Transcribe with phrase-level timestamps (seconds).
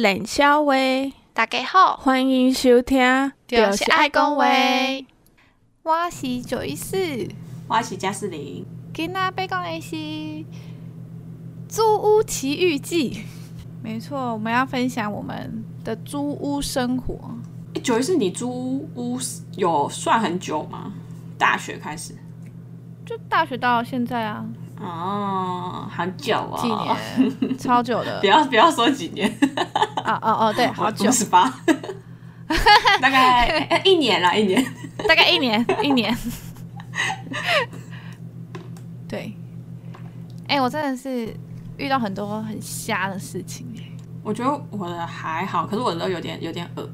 [0.00, 0.72] 冷笑话。
[1.34, 4.46] 大家好，欢迎收听，就是爱讲话。
[5.82, 6.96] 我是九一四，
[7.68, 8.64] 我是加斯林。
[8.94, 9.96] 今天要讲的是
[11.68, 13.12] 《租屋奇遇记》。
[13.82, 17.18] 没错，我们要分享我们的租屋生活。
[17.82, 19.18] 九一四，你租屋
[19.56, 20.94] 有算很久吗？
[21.36, 22.14] 大学开始？
[23.04, 24.46] 就大学到现在啊。
[24.82, 26.68] 哦，很久啊，几
[27.38, 28.18] 年，超久的。
[28.24, 29.30] 不要不要说几年。
[30.14, 31.10] 哦哦哦，对，好久。
[31.10, 31.52] 十八，
[33.00, 34.64] 大概一年了，一年，
[35.08, 36.16] 大概一年，一年。
[39.08, 39.34] 对，
[40.48, 41.34] 哎、欸，我真的是
[41.76, 43.84] 遇到很多很瞎的事情哎。
[44.22, 46.90] 我觉得我的还好，可是我的都有点有点恶。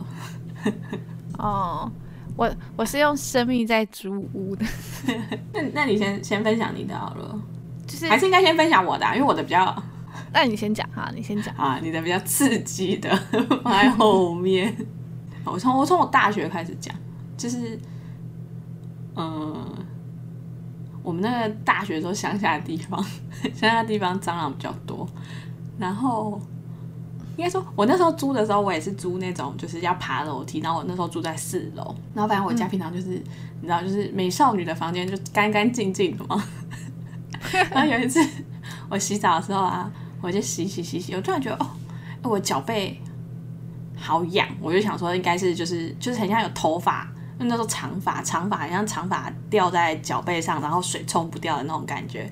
[1.38, 1.90] 哦，
[2.36, 4.64] 我我是用生命在租屋的。
[5.52, 7.40] 那那你先先分享你的好了。
[7.86, 9.82] 就是还是应该先分享我的，啊，因为我的比较……
[10.38, 13.08] 那你先讲哈，你先讲啊，你的比较刺激的
[13.64, 14.76] 放在后面。
[15.46, 16.94] 我从我从我大学开始讲，
[17.38, 17.78] 就是
[19.14, 19.66] 嗯，
[21.02, 23.02] 我们那个大学时候乡下的地方，
[23.54, 25.08] 乡下的地方蟑螂比较多。
[25.78, 26.38] 然后
[27.38, 30.60] 应该说，我那时候租的时候，我也是租那种就是要爬楼梯。
[30.60, 36.44] 然后我那时候住在四楼，然后反正我家平常就是、你知道，就是美少女的房间就干干净净的嘛。
[37.70, 38.20] 然后有一次
[38.90, 41.68] 我洗澡的时候啊，我就洗洗洗洗，我突然觉得哦，
[42.22, 43.00] 我脚背
[43.96, 47.06] 好痒，我就想说应该是就是就是很像有头发，
[47.38, 52.30] 因为那时候长发长发，很像长发掉在脚背上，然后水冲不掉的那种感觉，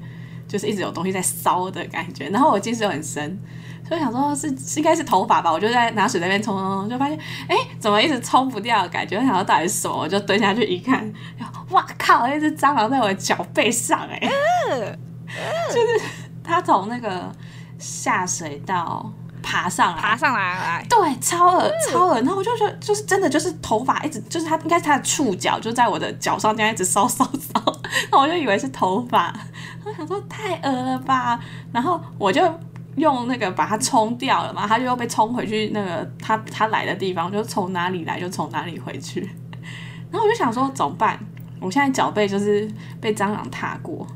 [0.49, 2.29] 就是一直有东西在烧的感觉。
[2.31, 3.39] 然后我近视又很深，
[3.87, 7.19] 所以想说是是应该是头发吧，我就在拿水在那边冲冲冲，就发现
[7.49, 11.13] 哎怎么一直冲不掉的感觉，我想说到底是什么，我就蹲下去一看，
[11.71, 14.99] 哇靠，一只蟑螂在我的脚背上哎、欸。
[15.69, 16.07] 就是
[16.45, 17.35] 它从那个
[17.85, 19.13] 下水道
[19.43, 22.15] 爬上来，爬上来来，对，超恶超恶。
[22.15, 27.61] 然后我就觉得，就是真的，就是头发一直，就是他应该是他的触角就在我的脚上，这样一直烧烧烧。
[28.11, 29.35] 然后我就以为是头发，
[29.85, 31.39] 我想说太恶了吧。
[31.71, 32.43] 然后我就
[32.97, 39.21] 用那个把它冲掉了嘛，它就又被冲回去那个它它来的地方，就从哪里来就从哪里回去。
[40.11, 41.19] 然后我就想说怎么办？
[41.61, 42.71] 我现在脚背就是
[43.01, 44.07] 被蟑螂踏过。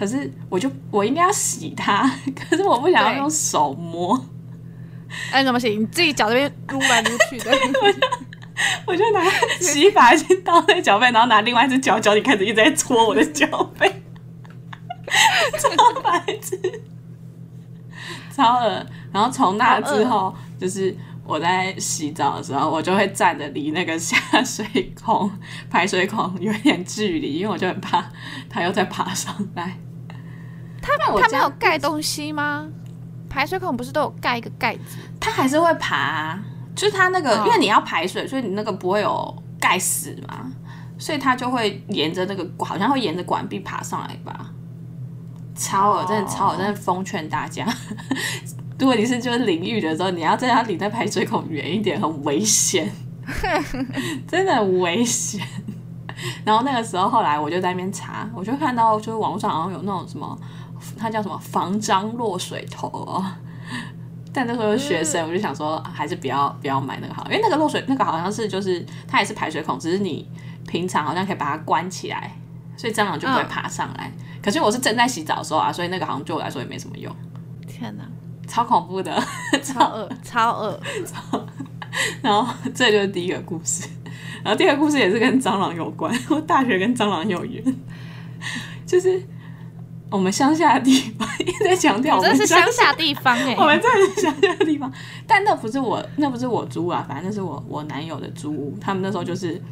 [0.00, 4.18] 可是我就我应该要洗它， 可是我不想要用手摸。
[5.30, 5.76] 哎，怎么洗？
[5.76, 7.50] 你自己脚这边撸来撸去的。
[7.52, 7.98] 我 就
[8.86, 9.22] 我就拿
[9.60, 13.46] 洗发精倒在脚背，然后拿另外一只脚脚底开始一直在搓我的脚
[13.78, 13.86] 背，
[15.60, 16.58] 超白痴，
[18.34, 18.86] 超恶。
[19.12, 20.96] 然后从那之后，就是
[21.26, 25.30] 我在洗澡的时候，我就会站着离那个下水孔、
[25.68, 28.02] 排水孔有点距离，因为我就很怕
[28.48, 29.76] 它又再爬上来。
[30.82, 32.66] 他他没有盖东西吗？
[33.28, 34.96] 排水孔不是都有盖一个盖子？
[35.20, 36.42] 他还是会爬啊，
[36.74, 40.50] 就是他那个，因为你要排水，所以你那个不会有盖死嘛，
[40.98, 44.50] 所以他就会沿着那个，好像会沿着管壁爬上来吧。
[45.54, 47.64] 超恶，真的超恶，真的奉劝大家，
[48.80, 52.90] 如果你是就是淋浴的时候，你要在它离那排水孔远一点，很危险，
[54.26, 55.46] 真的很危险。
[56.44, 60.36] 然后那个时候，后来我就在那边查，我就看到就是网络上好像有那种什么。
[60.98, 63.24] 它叫什么防蟑落水头哦？
[64.32, 70.24] 但那时候学生，我就想说还是不要不要买那个好，因为那个落水那个好像是就是它也是排水孔，只是你
[70.68, 72.32] 平常好像可以把它关起来，
[72.76, 74.12] 所以蟑螂就不会爬上来。
[74.40, 77.12] 可是我是正在洗澡的时候啊，所以那个好像对我来说也没什么用。
[77.66, 78.04] 天哪，
[78.46, 79.20] 超恐怖的，
[79.64, 81.44] 超恶，超恶，超。
[82.22, 83.88] 然后这就是第一个故事，
[84.44, 86.16] 然后第二个故事也是跟蟑螂有关。
[86.28, 87.64] 我大学跟蟑螂有缘，
[88.86, 89.20] 就是。
[90.10, 94.92] 我们乡下的地方 一直在强调，我们这是乡下地方哎，我们这是乡下的地方，
[95.26, 98.76] 但那不是我，那不是我租啊，反正那是我我男友的租屋。
[98.80, 99.62] 他们那时候就是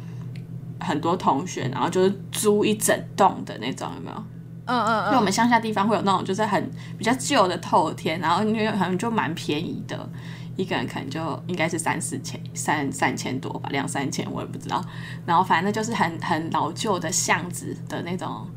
[0.79, 4.23] 很多同学，然后就是租一整栋的那种，有没有？
[4.65, 5.05] 嗯嗯嗯。
[5.07, 10.09] 因为我们乡下地方会有那种就是很比较旧的透天，然后因为好像就蛮便宜的，
[10.55, 14.81] 一个人可能就应该是三四千、三三千多吧，两三千我也不知道。
[15.25, 18.47] 然后反正就是很很老旧的巷子的那种。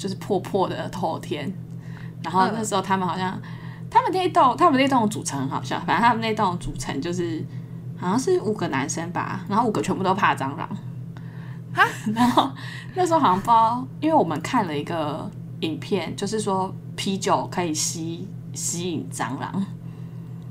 [0.00, 1.52] 就是破破的透天，
[2.22, 3.38] 然后那时候他们好像，
[3.90, 7.44] 他们那栋，他们那栋组成很好笑，反正他们那栋组成就是
[7.98, 10.66] 好像是五个男生吧，然后五个全部都怕蟑螂，
[11.74, 12.50] 哈， 然后
[12.94, 15.30] 那时候好像不知道，因为我们看了一个
[15.60, 19.66] 影片，就是说啤酒可以吸吸引蟑螂，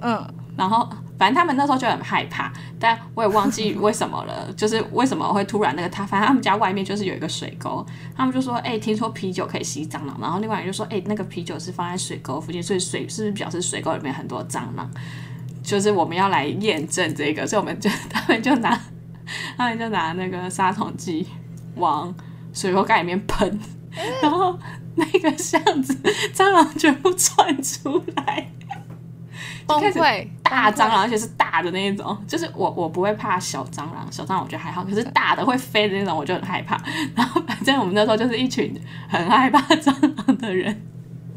[0.02, 0.24] 嗯，
[0.56, 0.88] 然后
[1.20, 7.86] 反正他们那时候就很害怕，但我也忘记为什么了， 就是为什么会突然那个他，反正他们家外面就是有一个水沟，
[8.16, 14.90] 他们就说，哎、欸，听说啤酒可以吸蟑螂，然后另外人就说，哎、欸，那个啤酒是放在水沟附近，所以水是不是表示水沟里面很多蟑螂？
[15.62, 18.80] 就是我们要来验证这个，所以我们就他们就拿
[19.58, 21.28] 他们就拿那个杀虫剂
[21.76, 22.16] 往
[22.54, 23.60] 水沟盖里面喷，
[24.22, 24.58] 然后
[24.96, 25.94] 那个巷子
[26.34, 28.50] 蟑螂全部窜出来。
[29.78, 30.00] 开始
[30.42, 32.18] 大蟑螂，而且是大的那一种。
[32.26, 34.84] 就是我，我不会怕小蟑螂，小蟑螂我觉得还好。
[34.84, 36.82] 可是大的会飞的那种，我就很害怕。
[37.16, 38.74] 然后反正我们那时候就是一群
[39.10, 40.82] 很害怕蟑螂的人，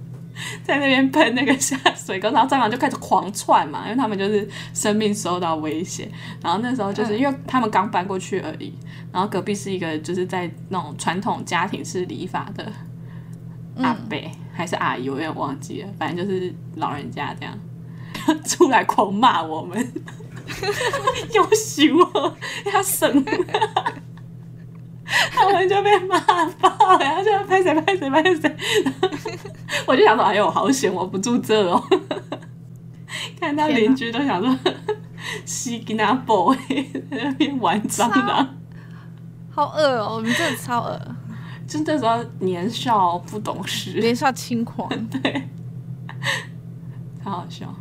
[0.62, 6.08] 在那边喷那个下水沟，然后蟑螂就开始狂窜嘛，因为他们就是生命受到威胁。
[6.42, 8.72] 然后那时候就是因为他们刚搬过去而已，
[9.12, 12.72] 然后隔壁是一个就是在那种传统家庭式理发的
[13.78, 17.54] 阿伯、嗯、还是阿姨，我有点忘记了，反正就是老人家这样。
[18.44, 19.92] 出来狂骂我们，
[21.32, 22.36] 要死我，
[22.72, 23.24] 要生，
[25.30, 26.18] 他们就被骂
[26.60, 28.56] 爆，然后就拍谁拍谁拍谁，
[29.86, 31.82] 我就想说，哎呦，好险，我不住这哦。
[33.38, 34.58] 看到邻居都想说，
[35.44, 38.56] 西吉拿波在那边玩蟑螂，
[39.50, 40.98] 好饿哦，我们真的超饿，
[41.66, 45.48] 就那时候年少不懂事，年少轻狂，对，
[47.22, 47.74] 好好笑。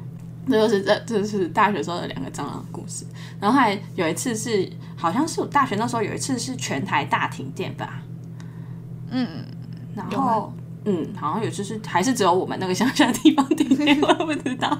[0.48, 3.06] 这就是这这是大学时候的两个蟑螂故事，
[3.40, 8.02] 然后还有一次是好像是我大学那时候有一次是全台大停电吧，
[9.12, 9.28] 嗯，
[9.96, 10.52] 然后
[10.86, 14.78] 嗯好像有一次是还是只有我们那个乡下地方停电， 我也不知道，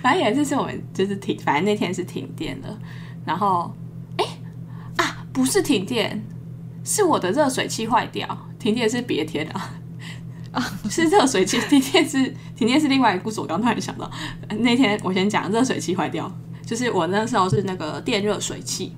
[0.00, 2.78] 反正有一次是我们就是停，反正那天是停电了，
[3.24, 3.74] 然后
[4.18, 4.24] 哎
[4.96, 6.24] 啊不是停电，
[6.84, 9.70] 是我的热水器坏掉，停电是别天啊。
[10.88, 14.10] 是热水器 停电是停电是另外一个故事，我刚突然想到，
[14.58, 16.30] 那天我先讲热水器坏掉，
[16.64, 18.94] 就是我那时候是那个电热水器，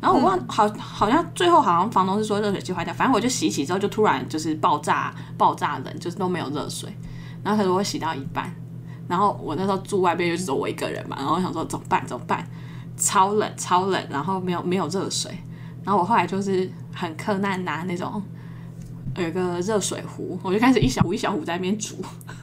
[0.00, 6.88] 然后我忘、嗯、好好像最后好像房东是说热水器坏掉，反正我就洗洗之后就突然就是爆炸爆炸冷，就是都没有热水，
[7.42, 8.50] 然后他说我洗到一半，
[9.06, 12.46] 然后我那时候住外边就只有我一个人嘛，然后我想说怎么办怎么办，
[12.96, 15.30] 超冷超冷，然后没有没有热水，
[15.84, 18.22] 然后我后来就是很克难拿那种。
[19.16, 21.96] 有一个热水壶，我就开始一小壶一小壶在那边煮，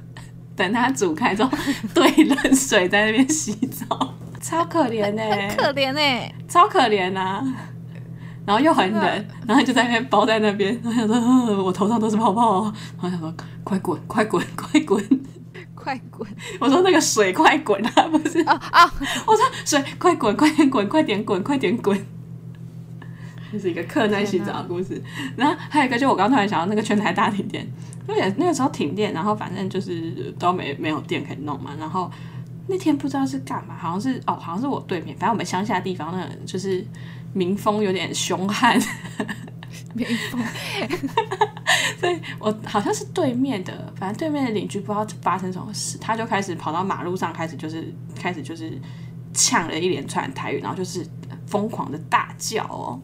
[0.55, 1.49] 等它煮开之后
[1.93, 7.43] 兑冷水在那边洗澡，超可怜呢、欸，可怜呢、欸，超可怜啊！
[8.45, 12.63] 然后又很冷，然后就在那边包在那边，然后想说我头上都是泡泡，
[13.01, 15.03] 然后想说快滚快滚快滚
[15.75, 16.27] 快滚！
[16.59, 18.93] 我说那个水快滚啊，不是啊啊！
[19.25, 22.05] 我说水快滚快点滚快点滚快点滚。
[23.51, 25.01] 这是一个客在洗澡的故事，
[25.37, 27.65] 然后还有一个，就我刚突然想到那个全台大停电，
[28.07, 32.11] 因为那个时候停电，然后反正就是都没没有电可以弄嘛，然后
[32.67, 36.85] 那天不知道是干嘛，好像是哦，好像是我对面，反正我们乡下的地方，那个就是
[37.33, 38.77] 民风有点凶悍，
[39.95, 40.41] 民风，
[41.99, 48.77] 所以我好像是对面的，反正对面的邻居不知道发生什么事，他就开始跑到马路上，开始就是开始就是
[49.33, 51.05] 呛了一连串台语，然后就是
[51.45, 52.99] 疯狂的大叫哦。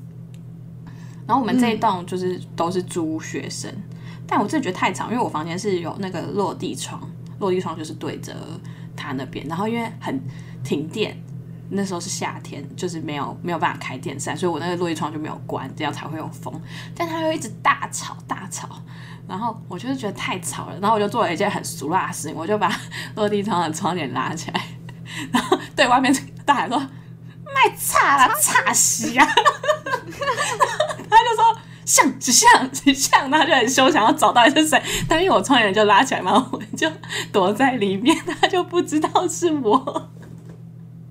[1.25, 3.83] 然后我们这一栋就是都是租学生，嗯、
[4.27, 7.01] 但我自己觉得太吵，因为我房间是有那个落地窗，
[7.39, 8.35] 落地窗就是对着
[8.95, 9.45] 他那边。
[9.47, 10.21] 然后因为很
[10.63, 11.17] 停电，
[11.69, 16.53] 那时候是夏天，就是没有没有办法开电扇，所以我那个落地窗就没有关，这样才会有风。
[16.95, 18.67] 但他又一直大吵大吵，
[19.27, 22.69] 然后我就是觉得太吵了，然后我就做了一件很俗辣的事情，我就把
[23.15, 24.61] 落地窗的窗帘拉起来，
[25.31, 26.13] 然后对外面
[26.45, 26.77] 大喊说
[27.45, 29.25] ：“卖差啦，差死啊！”
[31.13, 34.81] 他就说像只像只像，他就很凶，想要找到是谁。
[35.07, 36.89] 但因为我窗帘就拉起来嘛，我就
[37.31, 40.11] 躲在里面，他就不知道是我。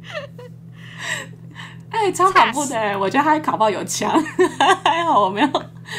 [1.91, 2.97] 哎、欸，超恐怖的、欸！
[2.97, 4.11] 我觉得他搞不好有枪，
[4.83, 5.49] 还好我没有，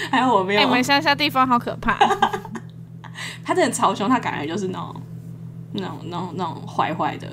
[0.10, 0.60] 还好我没有。
[0.60, 1.96] 哎、欸，我们乡下地方好可怕。
[3.46, 4.96] 他真的超凶，他感觉就是那种
[5.74, 7.28] 那种那种那种坏坏的。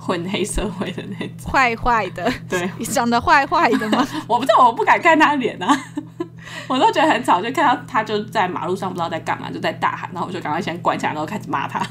[0.00, 4.06] 混黑社会的那种，坏坏的，对，你长得坏坏的吗？
[4.26, 5.78] 我不知道，我不敢看他脸啊，
[6.66, 11.86] 我都觉得很吵，就看到他就在马路上，不知道在干嘛，就在大喊，然后我就赶快先关起来，然后开始骂他，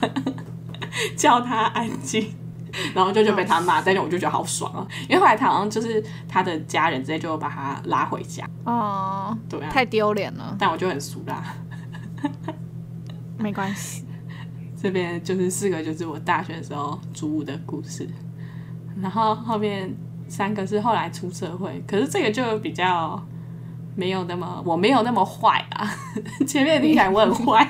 [1.15, 2.35] 叫他安静，
[2.95, 11.43] 然后就就被他骂，但是我就觉得好爽啊，因为后来他好像就是他的家人直接就把他拉回家，哦，对啊，太丢脸了，但我就很俗啦，
[13.37, 14.03] 没关系。
[14.81, 18.07] 这边就是四个，就是我大学的时候租屋的故事，
[19.01, 19.93] 然后后面
[20.27, 23.21] 三个是后来出社会，可是这个就比较
[23.95, 25.89] 没有那么，我没有那么坏啊。
[26.47, 27.69] 前面听起来我很坏，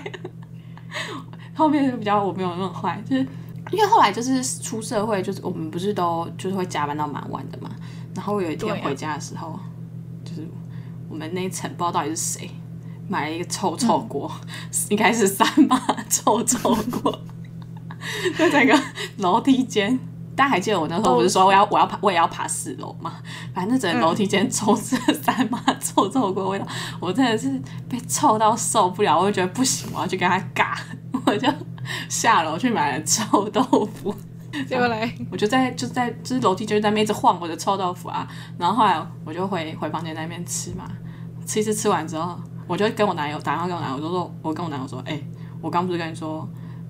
[1.56, 3.26] 后面就比较我没有那么坏，就是
[3.72, 7.72] 因为后来就是出社会，就是我们不是都就是会加班到蛮晚的嘛。
[8.14, 9.60] 然后有一天回家的时候，啊、
[10.24, 10.48] 就是
[11.10, 12.52] 我们那一层不知道到底是谁
[13.10, 14.50] 买了一个臭臭锅，嗯、
[14.90, 15.78] 应该是三妈
[16.10, 17.12] 臭臭锅，
[18.38, 18.80] 就整个
[19.18, 20.00] 楼梯间。
[20.36, 23.16] 大家还记得我那时候不是说我要我要爬我也要爬四楼嘛？
[23.54, 26.66] 反正整个楼梯间充斥三妈臭臭锅味道，
[27.02, 30.78] 我真的是被臭到受不了，我就觉得不行，我要去跟他尬，
[31.26, 31.46] 我就
[32.08, 34.16] 下楼去买了臭豆腐。
[34.66, 38.26] 结果来，我就在就在就是楼梯就在那边一直晃我的臭豆腐啊，
[38.58, 40.86] 然后后来我就回回房间那边吃嘛，
[41.46, 42.40] 吃一吃吃完之后，
[42.70, 45.28] 我就跟我男友打电话跟我男友，我就说，我跟我男友说，哎、欸，
[45.60, 46.48] 我刚不是跟你说。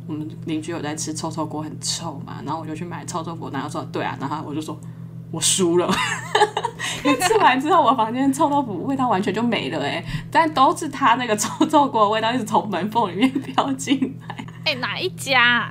[0.07, 4.75] 我们邻居有在吃臭臭锅，很臭嘛，然后我就去买臭臭锅，然后说对啊，然后我就说
[5.29, 5.87] 我输了，
[7.05, 14.35] 因为吃完之后我房间臭豆腐味道完全就没了哎，但都是他那个臭臭锅的味道一直从门缝里面 飘进来。
[14.65, 15.69] 哎、欸，哪一家？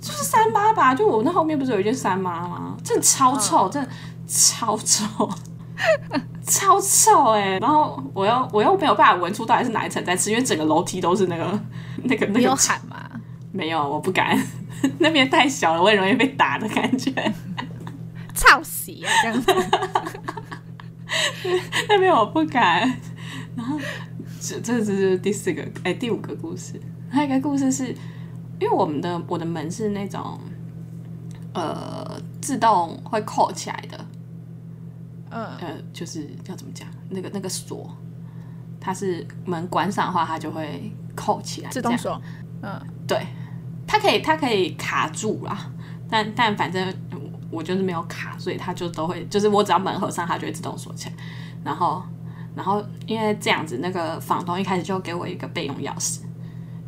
[0.00, 2.76] 就是三妈吧，就我那后面不是有一间三妈吗？
[2.84, 3.90] 真的超臭，真的
[4.28, 5.28] 超臭，
[6.46, 7.58] 超臭哎！
[7.58, 11.60] 然后我又我又没有办法闻出到底是哪一层在吃，因为整个楼梯都是那个
[12.04, 13.08] 那个那有喊吗？
[13.52, 14.40] 没有，我不敢，
[14.98, 17.12] 那边太小了，我也容易被打的感觉。
[18.34, 19.52] 操死啊，这样子。
[21.88, 22.80] 那边我不敢。
[23.56, 23.78] 然后，
[24.40, 26.80] 这这这是第四个，哎，第五个故事。
[27.10, 27.88] 还有一个故事是，
[28.58, 30.38] 因为我们的我的门是那种，
[31.52, 34.06] 呃，自动会扣起来的。
[35.30, 35.58] 呃，
[35.92, 36.88] 就是要怎么讲？
[37.08, 37.96] 那个那个锁，
[38.80, 41.70] 它是门关上的话，它就会扣起来。
[41.70, 42.20] 自动锁。
[42.62, 43.26] 嗯，对。
[43.86, 45.68] 它可以，它可以卡住啦，
[46.08, 46.94] 但但反正
[47.50, 51.14] 我就是没有卡，所以它就都会，就是我只要门合上，它就会自动锁起来。
[51.64, 52.00] 然后，
[52.54, 56.20] 然后因为这样子，那个房东一开始就给我一个备用钥匙，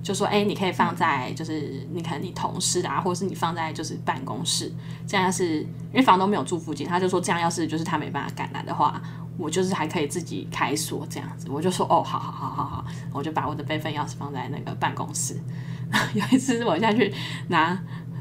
[0.03, 4.73] 就说：“哎，你可以放在，就是你看你同事啊，或者是你放在就是办公室，
[5.07, 9.01] 这样是因为房东没有住附近，他就说这样要是就是他没办法赶来的话，
[9.39, 15.41] 我就是还可以自己开锁这样子。”我就说：“哦，好好好好好，我就把我的备份钥匙放在那个办公室。
[16.15, 17.15] ”有一次我下去
[17.49, 17.79] 拿，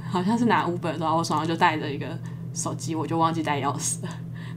[0.10, 2.06] 好像是拿 Uber 的时候，我手上就带着一个
[2.54, 4.10] 手机，我就忘记带钥匙了，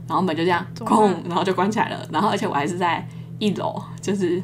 [0.07, 2.07] 然后门就这样空，然后就关起来了。
[2.11, 3.07] 然后而且我还是在
[3.39, 4.43] 一楼，就是，嗯，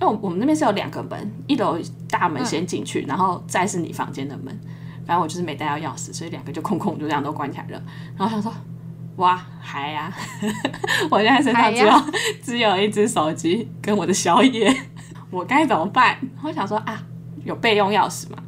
[0.00, 4.46] 因为我们那边是有两个门，一楼大门先进去，然后再是你房间的门。
[5.06, 7.82] 反正我就是没带到钥匙，所以两个就空空，就这样都关起来了。
[8.16, 8.52] 然后想说，
[9.16, 10.12] 哇，还呀，
[11.10, 11.92] 我现在身上只有
[12.42, 14.74] 只有一只手机跟我的宵夜，
[15.30, 16.18] 我该怎么办？
[16.42, 17.02] 我想说啊。
[17.44, 18.38] 有备用钥匙嘛？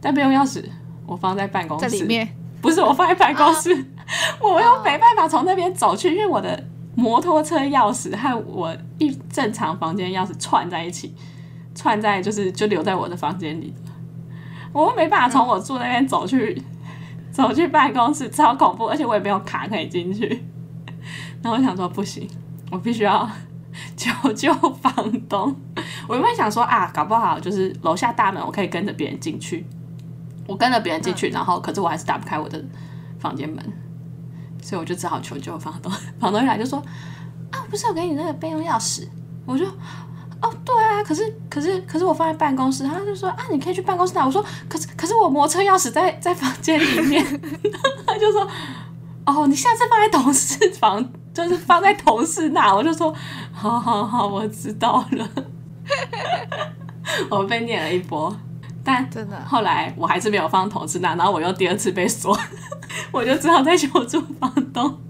[0.00, 0.64] 但备用钥匙
[1.04, 2.26] 我放在办公室，里面
[2.62, 3.84] 不是我放在办公室，啊、
[4.40, 11.14] 我又没办法从那边走去，因为我的摩托车钥匙和我一正常房间钥匙串在一起，
[11.74, 13.74] 串在就是就留在我的房间里，
[14.72, 16.64] 我又没办法从我住那边走去、嗯、
[17.32, 20.26] 走去办公室，超恐怖，而且我也没有卡可以进去。
[21.42, 22.28] 然后我想说不行，
[22.70, 23.28] 我必须要。
[23.96, 24.92] 求救房
[25.30, 25.56] 东！
[26.06, 29.64] 我原本想说啊，搞不好就是楼下大门，我可以跟着别人进去。
[30.46, 32.62] 我跟着别人进去，然后可是我还是打不开我的
[33.18, 33.64] 房间门，
[34.62, 35.92] 所以我就只好求救房东。
[36.18, 36.78] 房东一来就说
[37.52, 39.06] ：“啊，不是有给你那个备用钥匙？”
[39.44, 39.66] 我就
[40.40, 47.22] ：“哦，对啊，可是可是可是我放在办公室。”他就说：“啊，你可以去办公室拿。”我说：“可是可是我摩托车钥匙在在房间里面。”
[48.06, 48.48] 他就说
[49.26, 53.10] ：“哦，你下次放在同事房。”就是放在同事那，我就说，
[53.54, 55.26] 好好好，我知道了。
[57.30, 58.36] 我被念了一波，
[58.84, 62.36] 但真的后来我还是没有放投资那，然后我又第二次被锁，
[63.12, 65.00] 我就只好再求助房东。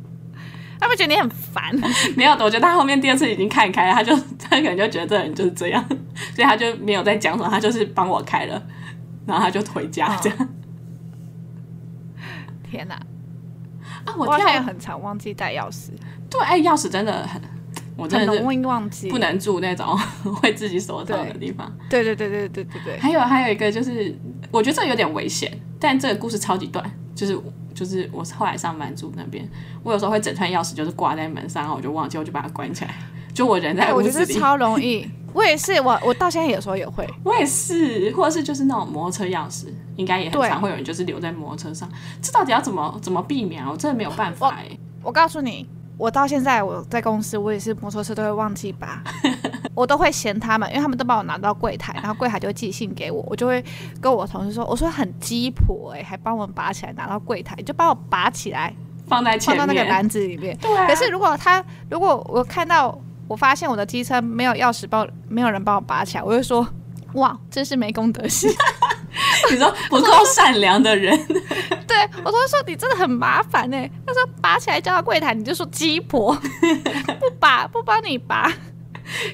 [0.78, 1.72] 他不觉得你很烦？
[2.16, 5.82] 没有的，我觉得他后面第二次已经看开了，他就 他可能就觉得这人就是这样，
[6.34, 8.62] 所以他就没有再讲什么，他就是帮我开了，
[9.26, 10.38] 然后他就回家这样。
[10.40, 10.48] 哦、
[12.68, 12.94] 天哪！
[14.04, 15.90] 啊，我现在也很长忘记带钥匙。
[16.28, 17.40] 对，哎，钥匙真的很，
[18.02, 19.97] 我真的容易忘记，不能住那种
[20.42, 21.73] 会自己锁上的地方。
[21.88, 22.99] 对对对对对对对。
[22.99, 24.12] 还有还有一个就是，
[24.50, 27.38] 我觉得这有点危险，但这个故事超级短，就是
[27.73, 29.49] 就是我后来上班住那边，
[29.85, 32.92] 我有时候会整串钥匙就是挂在门上，然后我就忘记，我就把它关起来。
[33.32, 35.09] 就我人在屋子里，我觉得超容易。
[35.32, 37.09] 我也是，我我到现在有时候也会。
[37.25, 41.88] 我也是，或者是就是那种摩托车钥匙，应该也很常会有人就是留在摩托车上。
[42.21, 43.71] 这到底要怎么怎么避免啊？
[43.71, 44.68] 我真的没有办法哎。
[45.02, 45.66] 我告诉你，
[46.02, 49.00] 我到现在我在公司，我也是摩托车都会忘记拔，
[49.73, 53.64] 我都会嫌他们，因为他们都把我拿到柜台，然后柜台就会寄信给我，我就会
[54.00, 58.75] 跟我同事说，我说很鸡婆哎，还帮我拔起来拿到柜台，就帮我拔起来
[59.06, 60.56] 放在，放到那个篮子里面。
[60.59, 60.88] 对啊。
[60.88, 62.99] 可是如果他如果我看到。
[63.28, 66.66] 我发现我的机车没有钥匙帮，没有人帮我拔起来，我就说，
[67.14, 68.50] 哇，真是没公德心。
[69.52, 71.16] 你说 不够善良的人，
[71.87, 73.76] 对我都会说你真的很麻烦呢。
[74.06, 76.35] 他说拔起来交到柜台，你就说鸡婆，
[77.21, 78.52] 不拔不帮你拔，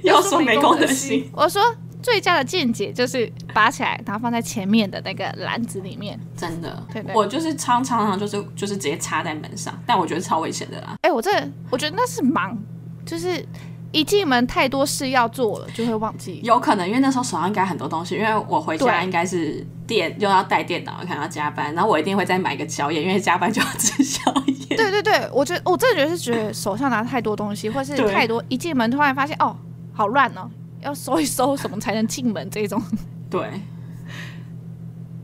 [0.02, 1.30] 要说没公德心。
[1.32, 1.62] 我说
[2.02, 6.18] 最佳的见解就是拔起来，然后放在前面的那个篮子里面。
[6.36, 10.96] 真的，对对，我就是常常常就是就是直接插在门上，但我觉得超危险的啦。
[11.02, 11.30] 哎、欸，我这
[11.70, 12.56] 我觉得那是忙，
[13.04, 13.44] 就是。
[13.90, 16.40] 一进门太多事要做了，就会忘记。
[16.42, 24.76] 有可能，因为那时候手上应该很多东西，因为我回家应该是电又要带电脑，可能要加班，然后我一定会再买个宵夜，因为加班就要吃宵夜。
[24.76, 29.56] 对对对，我觉得我真的觉得是觉得手上拿太多东西，或是太多，一进门突然发现哦，
[29.92, 30.50] 好乱哦，
[30.82, 32.82] 要搜一搜什么才能进门这种。
[33.30, 33.48] 对。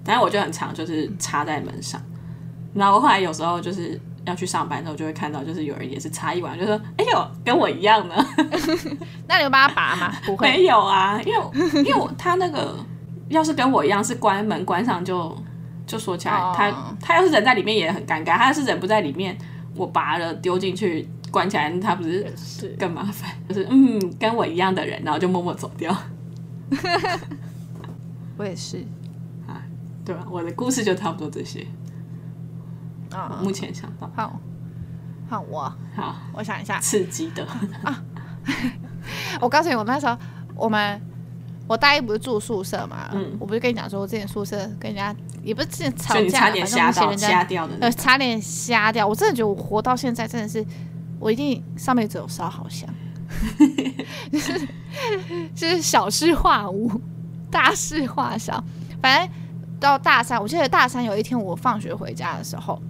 [0.02, 2.00] 但是我就很常就是插在门上，
[2.75, 4.00] 然后我后来有时候就是。
[4.26, 8.14] 要去上班的时候，就会看到，就是有人也是插一碗，就说：“哎呦，跟我一样呢。
[9.28, 10.12] ”那你有帮他拔吗？
[10.25, 12.76] 不会，没有啊，因为因为我他那个
[13.28, 15.37] 要是跟我一样是关门关上就
[15.87, 19.37] 就说起来，哦、他他要是人在里面也很尴尬，他要是人不在里面，
[19.75, 22.26] 我拔了丢进去关起来，他不是
[22.78, 23.31] 更麻烦？
[23.49, 25.95] 就是嗯，跟我一样的人，然后就默默走掉。
[28.37, 28.78] 我也是
[29.47, 29.62] 啊，
[30.04, 30.26] 对吧？
[30.31, 31.66] 我的故事就差不多这些。
[33.14, 34.40] 啊，目前想到好，
[35.28, 37.47] 好我好，我想一下，刺激的
[37.83, 38.02] 啊！
[39.40, 40.16] 我告诉你，我那时候
[40.54, 41.00] 我们
[41.66, 49.06] 我大一不是住宿舍嘛，嗯，我不是跟你讲说，我之前宿舍跟人家也不是之前吵架，差点瞎到瞎掉的，呃，差点瞎掉。
[49.06, 50.64] 我真的觉得我活到现在真的是，
[51.18, 52.88] 我一定上辈子有烧好香，
[54.30, 54.68] 就 是
[55.54, 56.90] 就是小事化无，
[57.50, 58.62] 大事化小。
[59.00, 59.28] 反正
[59.80, 62.80] 到大三，我记得大三有一天我放学回家的时候。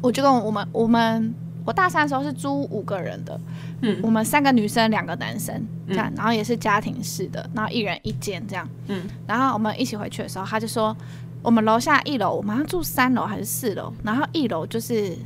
[0.00, 1.34] 我就跟我们我们
[1.64, 3.40] 我大三的时候是租五个人的，
[3.82, 5.54] 嗯，我们三个女生两个男生
[5.88, 10.96] 这样，嗯、然后也是家庭式的，然后一人一间这样，嗯，然后我们一起回去的时候，他就说
[11.42, 15.16] 我们楼下一楼，我们住三楼还是四楼，然后一楼就是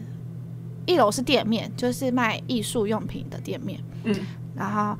[0.86, 4.14] 一楼是店面，就是卖艺术用品的店面，嗯，
[4.54, 4.96] 然后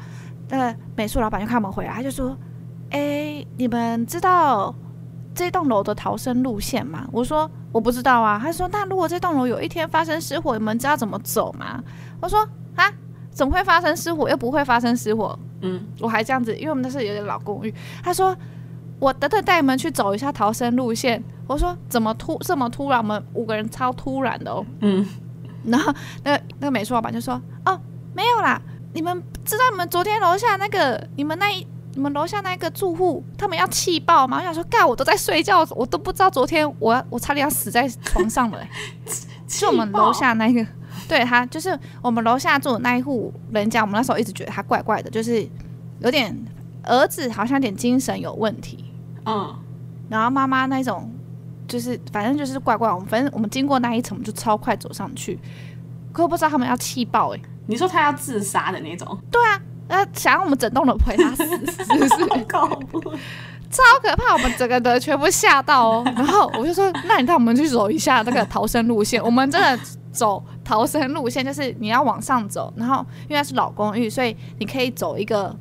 [0.48, 2.37] 那个美术老板就看我们回来，他就说，
[2.90, 4.74] 哎，你们知道
[5.35, 7.07] 这栋楼的逃生路线吗？
[7.12, 7.51] 我说。
[7.73, 11.81] 我不知道啊，他说，那如果这栋楼有一天发生失火，你们知道怎么走吗？
[12.21, 12.40] 我说
[12.75, 12.93] 啊，
[13.31, 14.29] 怎么会发生失火？
[14.29, 15.38] 又不会发生失火。
[15.61, 17.73] 嗯，我还这样子，因为我们那是有点老公寓。
[18.03, 18.37] 他说，
[18.99, 21.23] 我等等带你们去走一下逃生路线。
[21.47, 22.99] 我说怎么突这么突然？
[22.99, 24.66] 我们五个人超突然的哦。
[24.81, 25.07] 嗯，
[25.64, 27.81] 然后那个那个美术老板就说，哦，
[28.14, 28.61] 没有啦，
[28.93, 31.64] 你们知道你们昨天楼下那个你们那一。
[31.94, 34.38] 你们楼下那个住户，他们要气爆吗？
[34.38, 38.61] 我想说，干，我都在睡觉，我都不知道昨天我我差点要死在床上了。
[39.48, 40.64] 是我们楼下那个，
[41.09, 45.44] 对他就是我们楼下住的那一户人家，我们那时候一直觉得他怪怪的，就是
[45.98, 46.33] 有点
[46.85, 48.85] 儿子好像有点精神有问题，
[49.26, 49.53] 嗯，
[50.09, 51.11] 然后妈妈那种
[51.66, 55.37] 就是反正就是怪怪，我们反正我们经过那一层，我们就超快走上去，
[56.12, 59.18] 可我不知道他们要气爆哎、欸，你说他要自杀的那种？
[59.33, 59.61] 对啊。
[59.90, 63.18] 那想让我们整栋楼陪他死，是不是？
[63.70, 64.33] 超可怕！
[64.33, 66.03] 我们整个的全部吓到哦。
[66.16, 69.79] 然后我就说：“那你带我们去走一下那个逃生路线。”我们真的
[70.11, 75.57] 走逃生路线，就是你要往上走，然后因为它是老公寓，所以你可以走一个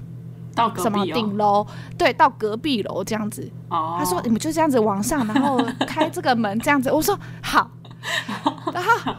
[0.56, 1.63] 到什么顶楼，
[2.00, 3.48] 对，到隔壁楼这样子。
[3.70, 3.98] 哦。
[4.00, 7.70] 他说：“你们就这样子往上，然后开这个门这样子。”我说：“好。
[8.74, 9.13] ”然后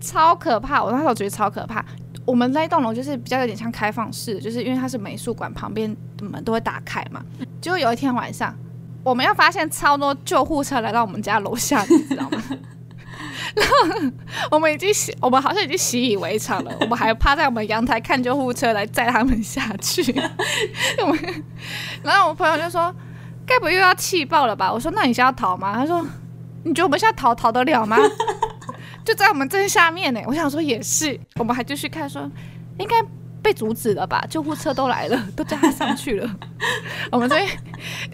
[0.00, 0.84] 超可怕！
[0.84, 1.82] 我那时候觉得超可怕。
[2.24, 7.22] 我们那一栋楼就是比较有点像开放式，就是因为它是美术馆，旁边的门都会打开嘛。
[7.60, 8.54] 结果有一天晚上，
[9.02, 12.42] 我们又发现超多救护车来到我们家楼下，你知道吗？
[13.54, 14.10] 然后
[14.50, 16.72] 我们已经习，我们好像已经习以为常了。
[16.80, 20.02] 我们还趴在我们阳台看救护车来载他们下去。
[21.02, 21.44] 我们，
[22.02, 22.92] 然后我朋友就说
[23.46, 26.04] ：“该不会又要气爆了吧？”我说：“那你现在要逃吗？”他说
[26.64, 27.98] ：“你觉得我们现在逃逃得了吗？”
[29.04, 32.30] 就在我们正下面呢，我想说也是，我们还继续看说，
[32.78, 32.96] 应该
[33.42, 34.24] 被阻止了吧？
[34.30, 36.36] 救护车都来了，都叫他上去了。
[37.10, 37.36] 我们这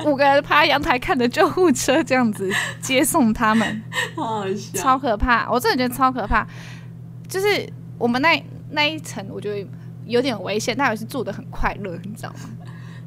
[0.05, 3.83] 五个人趴阳台看着救护车这样子接送他们，
[4.17, 5.51] 好好笑，超可怕！
[5.51, 6.47] 我真的觉得超可怕。
[7.29, 9.69] 就是我们那那一层，我觉得
[10.07, 12.51] 有点危险，但也是住的很快乐，你知道吗？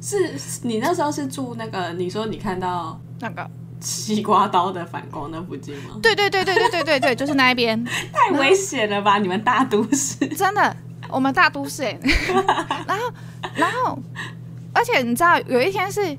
[0.00, 1.92] 是你那时候是住那个？
[1.94, 3.50] 你说你看到那个？
[3.82, 5.98] 西瓜刀的反光那附近吗？
[6.00, 7.84] 对对对对对对对对，就是那一边。
[7.84, 9.18] 太危险了吧？
[9.18, 10.76] 你们大都市真的，
[11.08, 11.98] 我们大都市哎。
[12.86, 13.12] 然后，
[13.56, 13.98] 然后，
[14.72, 16.16] 而且你知道，有一天是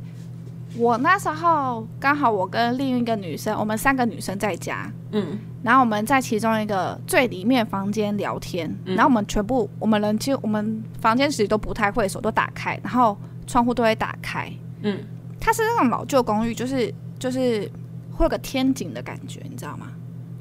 [0.76, 15.00] 我那时候刚好我跟另一个女生，我们三个女生在家，嗯，然后我们在其中一个最里面房间聊天，然后我们全部我们人其实我们房间其实都不太会锁，都打开，然后窗户都会打开，嗯，
[15.40, 16.94] 它是那种老旧公寓，就是。
[17.24, 17.72] 就是
[18.12, 19.88] 会有个天井的感觉，你知道吗？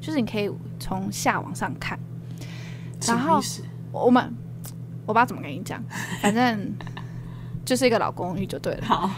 [0.01, 1.97] 就是你可以从下往上看。
[3.07, 3.40] 然后
[3.92, 4.35] 我们
[5.07, 5.81] 我不知道怎么跟你讲，
[6.21, 6.75] 反正
[7.64, 8.85] 就是一个老公寓就对了。
[8.85, 9.09] 好。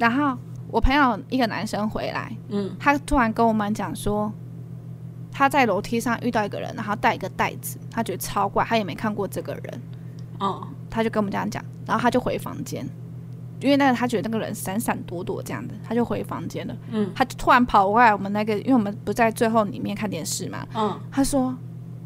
[0.00, 4.32] 然后我朋友一个男生回来，嗯，他突然跟我们讲说，
[5.30, 9.82] 他在楼梯上遇到一个人，然后带一个袋子，他觉得超怪，他也没看过这个人。
[10.40, 10.66] 哦。
[10.90, 12.84] 他就跟我们这样讲，然后他就回房间。
[13.60, 16.74] 因为那个他觉得那个人闪闪躲躲这样的，他就回房间了。
[16.90, 20.66] 嗯，他就突然跑过来我们那个，因为我们不在最后里面看电视嘛。
[20.74, 21.54] 嗯，他说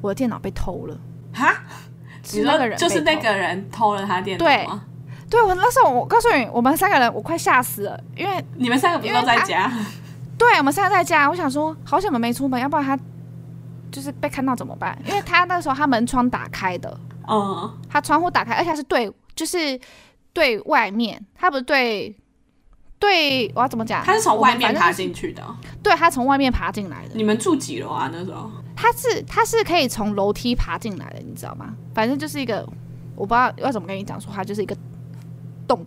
[0.00, 0.98] 我的电脑被偷了。
[1.32, 1.54] 哈？
[2.24, 4.66] 是那个人就是那个人偷了他电脑对，
[5.28, 9.70] 对，我那时候我告诉你，我们三个人我快吓死了，因为你们三个不都在家？
[10.38, 11.28] 对，我们三个在家。
[11.28, 12.98] 我想说，好险我们没出门，要不然他
[13.92, 14.98] 就是被看到怎么办？
[15.06, 19.78] 因为他那时候他门窗打开的，嗯，他窗户打开，而且他是对，就是。
[20.34, 22.14] 对外面，他不是对，
[22.98, 24.04] 对，我要怎么讲？
[24.04, 25.42] 他是从外面爬进去的。
[25.80, 27.12] 对，他从外面爬进来的。
[27.14, 28.10] 你们住几楼啊？
[28.12, 28.50] 那时候？
[28.74, 31.76] 他是他是可以从楼梯爬进来的，你知道吗？
[31.94, 32.68] 反正就是一个，
[33.14, 34.76] 我不知道要怎么跟你讲说，他就是一个
[35.68, 35.86] 洞，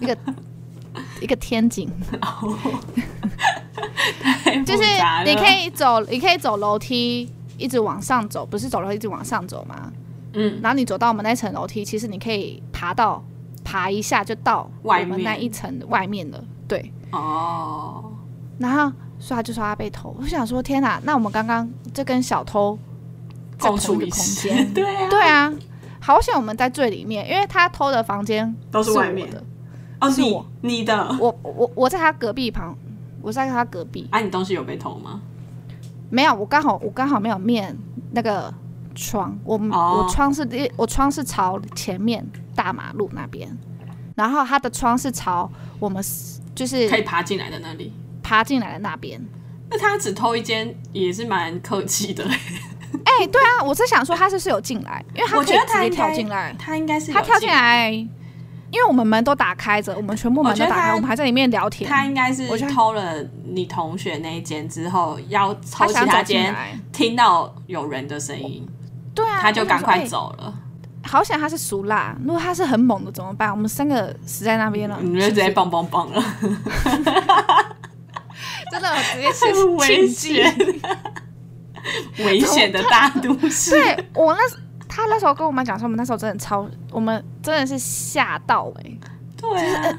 [0.00, 0.16] 一个
[1.20, 1.90] 一个天井。
[4.64, 4.84] 就是
[5.24, 9.92] 你可以走，你可以走楼梯一直往上走，不是走楼梯一直往上走吗？
[10.34, 10.60] 嗯。
[10.62, 13.20] 然后你走到我们那层楼梯，其实你可以爬到。
[13.64, 16.92] 爬一下就到我们那一层外面了，对。
[17.10, 18.12] 哦。
[18.58, 20.14] 然后，所以他就说他被偷。
[20.20, 22.78] 我想说，天哪，那我们刚刚这跟小偷
[23.58, 25.52] 在同一个空间， 对啊，对啊。
[26.00, 29.42] 好险我们在最里面，因为他偷的房间都是外面的。
[30.00, 31.16] 哦，是我，你的。
[31.18, 32.76] 我我我在他隔壁旁，
[33.22, 34.06] 我在他隔壁。
[34.10, 35.20] 啊，你东西有被偷吗？
[36.10, 37.76] 没有，我刚好我刚好没有面
[38.12, 38.52] 那个
[38.94, 40.04] 窗，我、oh.
[40.04, 40.46] 我窗是
[40.76, 42.24] 我窗是朝前面。
[42.54, 43.56] 大马路那边，
[44.14, 46.02] 然后他的窗是朝我们，
[46.54, 49.20] 就是可以爬进来的那里，爬进来的那边。
[49.70, 52.24] 那他只偷一间也是蛮客气的。
[53.04, 56.54] 哎、欸，对啊，我是想说他是不是有进来，因为他可以直接跳进来。
[56.58, 61.90] 他应该是他跳进来，因为我们门都打开着，我们全部门都打开，我，我们还在里面聊天。
[61.90, 66.54] 他应该是偷了你同学那一间之后，要偷其他间，
[66.92, 68.66] 听到有人的声音，
[69.12, 70.54] 对啊，他就赶快走了。
[71.14, 73.48] 好想他是熟辣，如果他是很猛的怎么办？
[73.48, 76.20] 我们三个死在那边了，你们就直接棒棒棒了，
[78.68, 80.52] 真的直接是 危险，
[82.18, 83.70] 危险的大都市。
[83.78, 84.40] 对我那
[84.88, 88.98] 他那时候跟我们讲说，我们那时候真的超，我们真的是吓到哎、欸，
[89.36, 89.98] 对、啊就是呃，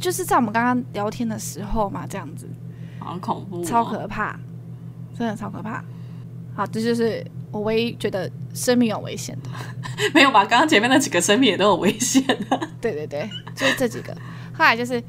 [0.00, 2.48] 就是在我们刚刚聊天的时候嘛，这样子，
[2.98, 4.34] 好恐怖、哦，超可怕，
[5.18, 5.84] 真的超可怕。
[6.56, 7.22] 好，这就是。
[7.52, 9.50] 我唯一觉得生命有危险的，
[10.14, 10.44] 没有吧？
[10.44, 12.60] 刚刚前面那几个生命也都有危险的。
[12.80, 14.12] 对对对，就是这几个。
[14.52, 15.02] 后来就是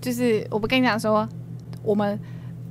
[0.00, 1.28] 就是，我不跟你讲说，
[1.82, 2.18] 我们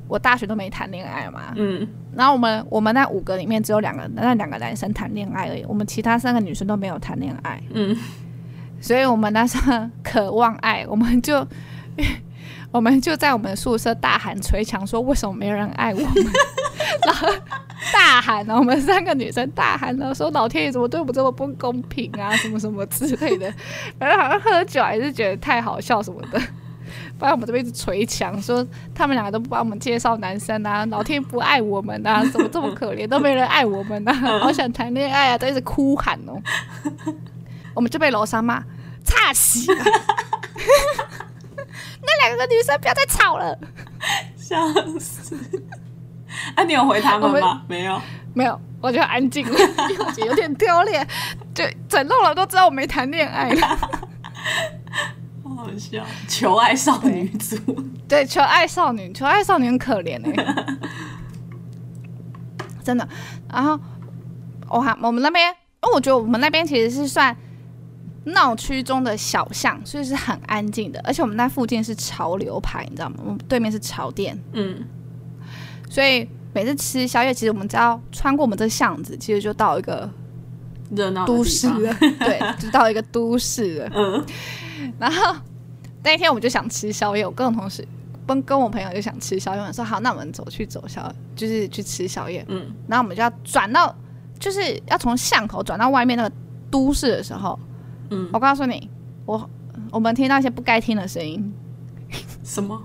[0.07, 1.53] 我大学都没谈恋爱嘛。
[1.55, 1.87] 嗯。
[2.15, 7.61] 然后我们我们那五个里面只有两个那两个男生谈恋爱而已，我们其他三个女生都没有谈恋爱。
[7.71, 7.95] 嗯。
[8.81, 11.47] 所以我们那时候渴望爱，我们就
[12.71, 16.13] 我们就在我们宿舍大喊捶墙说：“为什么没人爱我们？”
[17.05, 17.27] 然后。
[17.91, 23.51] 大喊呢，我们三个女生大喊呢，说老天爷怎么对我们这么不公平啊，什么什么之类的。
[23.99, 26.39] 反正好像喝酒还是觉得太好笑什么的。
[27.17, 36.41] 不然我们这边一直捶墙，说他们两个都不帮我们介绍男生啊，老天不爱我们啊，怎么这么可怜，都没人爱我们啊， 好想谈恋爱啊，都一直哭喊哦。
[37.73, 38.63] 我们就被楼上骂，
[39.03, 39.83] 差死了。
[42.05, 43.57] 那两个女生不要再吵了，
[44.35, 44.57] 笑
[44.99, 45.35] 死。
[46.55, 47.63] 啊，你有回他们吗？
[47.67, 48.01] 没有，
[48.33, 49.53] 没有，我就安静了，
[49.89, 51.07] 因为我觉得有点丢脸，
[51.53, 53.67] 就整栋楼都知道我没谈恋爱了，
[55.43, 57.57] 好好笑，求爱少女组，
[58.07, 60.77] 对，求爱少女，求爱少女很可怜哎、欸，
[62.83, 63.07] 真的。
[63.51, 63.79] 然后，
[64.69, 67.35] 我还我们那边，因为我觉得我们那边其实是算
[68.25, 73.17] 闹区中的小巷，所以是很安静的，而且我们那附近是潮流牌，你知道吗？
[73.23, 74.83] 我们对面是潮店，嗯。
[75.93, 80.09] 所以每次吃宵夜，其实我们只要穿过我们这个巷子，其实就到一个
[80.89, 81.93] 热闹都市了。
[81.99, 83.89] 对，就到一个都市了。
[83.93, 84.25] 嗯。
[84.97, 85.35] 然后
[86.03, 87.87] 那一天我们就想吃宵夜，我跟我同事
[88.25, 92.43] 跟跟我朋友就想吃宵夜，我说好，那我们走去走宵，就是去吃宵夜。
[92.47, 92.73] 嗯。
[92.87, 93.95] 然后我们就要转到，
[94.39, 96.35] 就是要从巷口转到外面那个
[96.71, 97.59] 都市的时候，
[98.09, 98.89] 嗯，我告诉你，
[99.27, 99.47] 我
[99.91, 101.53] 我们听到一些不该听的声音。
[102.43, 102.81] 什么？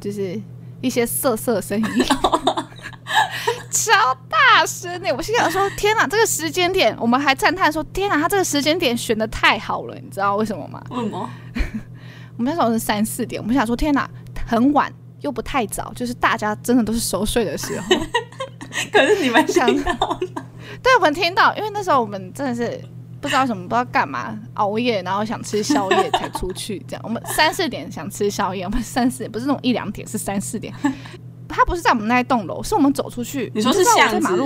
[0.00, 0.40] 就是。
[0.86, 1.84] 一些瑟瑟声音，
[3.70, 5.14] 超大声的。
[5.14, 10.82] 我心想说：“天哪，这个时间点，我们还赞叹说：天哪，他这个时间点选的太好了，你知道为什么吗？
[10.90, 11.28] 为什么？
[12.38, 14.08] 我们那时候是三四点，我们想说：天哪，
[14.46, 17.96] 很晚又不太早，就是大家真的都是熟睡的时候。
[18.92, 20.18] 可是你们想到了？
[20.82, 22.80] 对，我们听到，因为那时候我们真的是
[23.26, 26.78] 不知道什么，不知道干嘛，熬夜，然后想吃宵夜才出去。
[26.86, 30.72] 这样，我们三四点想吃宵夜，我们三四点不是那种一两点，是三四点。
[31.48, 33.50] 他不是在我们那一栋楼，是我们走出去。
[33.52, 34.36] 你说是巷子？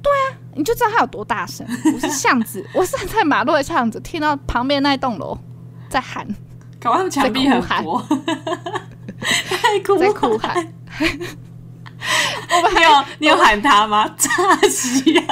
[0.00, 1.66] 对啊，你就知道他有多大声。
[1.82, 5.36] 不是巷子，我是在马路的巷子，听到旁边那一栋楼
[5.88, 6.24] 在喊，
[6.80, 7.84] 搞他们墙壁在哭喊
[9.98, 10.72] 在哭喊。
[12.50, 14.08] 我们还有你有喊他吗？
[14.16, 14.28] 扎
[14.68, 15.22] 西呀！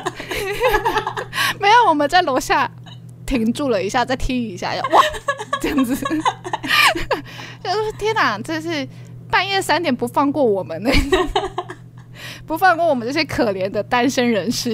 [1.61, 2.70] 没有，我们在楼下
[3.24, 5.00] 停住了一下，再听一下，要哇
[5.61, 5.94] 这样子，
[7.62, 8.87] 就是天哪，这是
[9.30, 10.90] 半夜三点不放过我们呢，
[12.46, 14.72] 不放过我们这些可怜的单身人士。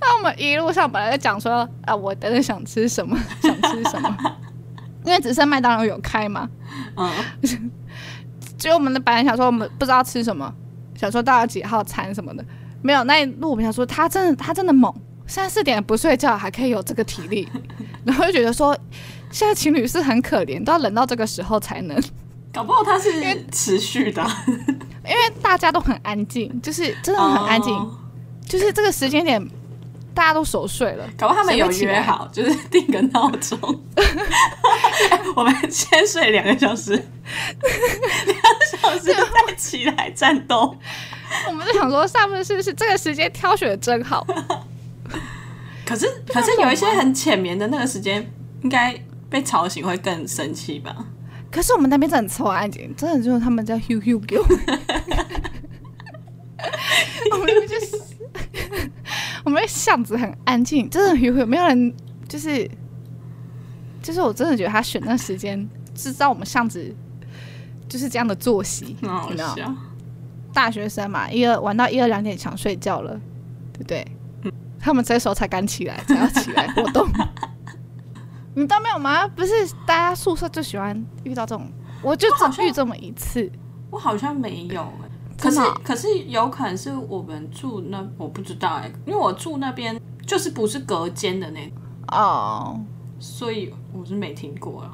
[0.00, 4.16] 那我们一路上本来在讲说啊，我等等想吃什么，想吃什么，
[5.04, 6.48] 因为只剩麦当劳有开嘛。
[6.96, 7.10] 嗯，
[8.56, 10.52] 只有我们的本来想说我们不知道吃什么。
[10.96, 12.44] 想说到了几号餐什么的，
[12.82, 13.50] 没有那一路。
[13.50, 14.92] 我们想说他真的他真的猛，
[15.26, 17.48] 三四点不睡觉还可以有这个体力，
[18.04, 18.76] 然后就觉得说
[19.30, 22.00] 现在情侣是很可怜，都要冷到这个时候才能。
[22.52, 24.26] 搞不好他是因为持续的，
[25.04, 27.86] 因为大家都很安静，就是真的很安静，oh.
[28.48, 29.46] 就是这个时间点
[30.16, 31.06] 大家都熟睡了。
[31.18, 33.58] 搞不好他们有约好，就是定个闹钟，
[35.36, 36.92] 我们先睡两个小时。
[36.92, 40.74] 两个小时再起来战斗，
[41.48, 44.26] 我们就想说，上面是不是这个时间挑选的真好？
[45.84, 48.26] 可是，可是有一些很浅眠的那个时间，
[48.62, 48.98] 应该
[49.28, 50.96] 被吵醒会更生气吧？
[51.50, 54.38] 可是我们那边真的很超安静，真的就是他们在 Q 给。
[57.32, 58.00] 我们那边就是，
[59.46, 61.94] 我们巷子很安静，真的有有没有人？
[62.28, 62.68] 就是，
[64.02, 66.92] 就是我真的觉得他选那时间，知道我们巷子。
[67.88, 69.72] 就是这样的作息，好笑。
[70.52, 73.12] 大学生嘛，一二玩到一二两点想睡觉了，
[73.72, 74.04] 对不对？
[74.42, 77.08] 嗯、他们这时候才敢起来，才要起来活动。
[78.56, 79.28] 你都没有吗？
[79.28, 79.52] 不是，
[79.86, 81.70] 大家宿舍就喜欢遇到这种，
[82.02, 83.48] 我就只遇这么一次。
[83.88, 84.92] 我好像没有
[85.38, 91.72] 可是可是有可能是我们住那，我不知道哎、欸，因为我住那边就是不是隔间的那种
[92.12, 92.80] 哦，
[93.18, 94.90] 所以我是没听过了。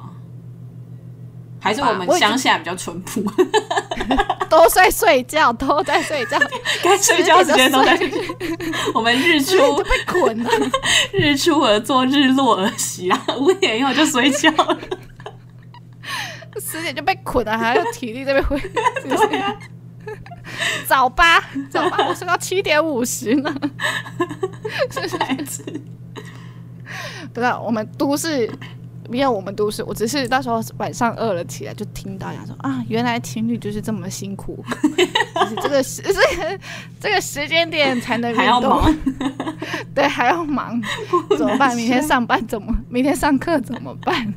[1.59, 3.23] 还是我们乡下比较淳朴，
[4.49, 6.37] 都在睡觉，都在睡觉，
[6.83, 8.11] 该睡觉时间都在睡。
[8.93, 10.49] 我们日出被捆了，
[11.13, 14.77] 日出而作，日落而息啊，五点以后就睡觉了，
[16.59, 18.59] 十点就被捆了，还有体力这边回。
[18.59, 19.55] 对啊，
[20.87, 21.39] 早八
[21.69, 23.53] 早八，我睡到七点五十呢。
[25.19, 25.63] 孩子，
[27.33, 28.49] 不知道我们都市。
[29.09, 34.63] 没有我们都是，我只是到时候晚上饿了起来就听到，人家说啊，原来情侣就是这么辛苦，
[35.35, 36.59] 就是这个时这个
[37.01, 38.81] 这个时间点才能运动，
[39.93, 40.81] 对，还要忙，
[41.37, 41.75] 怎么办？
[41.75, 42.73] 明天上班怎么？
[42.87, 44.33] 明天上课怎么办？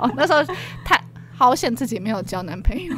[0.00, 0.42] 哦，那时候
[0.84, 1.00] 太
[1.34, 2.92] 好险，自己没有交男朋友，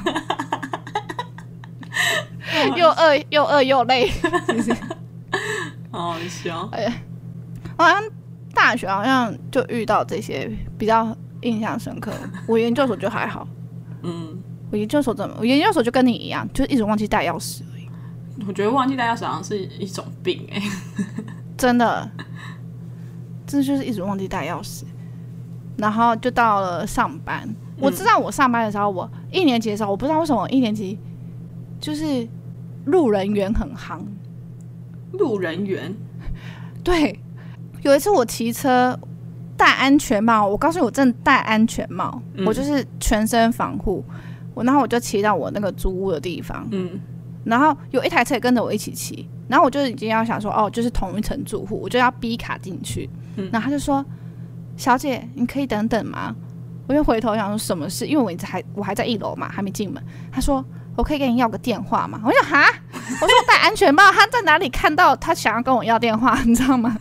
[2.76, 4.10] 又饿又饿又累？
[5.90, 6.92] 好笑，哎呀，
[7.76, 8.02] 好像。
[8.52, 12.12] 大学好像就遇到这些比较印象深刻，
[12.48, 13.46] 我研究所就还好。
[14.02, 14.36] 嗯，
[14.72, 15.36] 我研究所怎么？
[15.38, 17.88] 我研究所就跟你一样，就一直忘记带钥匙而已。
[18.48, 20.62] 我觉得忘记带钥匙好像是一种病哎、欸，
[21.56, 22.10] 真的，
[23.46, 24.82] 真的就是一直忘记带钥匙。
[25.78, 30.98] 然后就到了上班，我知道我上班的时候，我一年级的时候，我不知道为什么我一年级
[31.80, 32.28] 就是
[32.84, 34.00] 路人缘很夯。
[35.12, 35.94] 路人缘，
[36.82, 37.18] 对。
[37.82, 38.98] 有一次我骑车
[39.56, 44.04] 戴安全帽，我告诉你我真的戴安全帽，嗯、我就是全身防护。
[44.52, 47.00] 我然后我就骑到我那个租屋的地方，嗯，
[47.44, 53.08] 然后有一台车也跟着我一起骑，然后我就已经要想说哦，就是同一层住户，我就要逼卡进去。
[53.36, 54.04] 嗯，然后他就说
[54.76, 56.34] ：“小姐，你可以等等吗？”
[56.86, 60.02] 我就回头想说什么事，因为我一直还我还在一楼嘛，还没进门。
[60.30, 60.62] 他说
[60.96, 66.96] ：“我可以跟你要个电话吗？”我说：“哈，我说戴安全帽，他在哪里看到他想要跟我要电话，你知道吗？”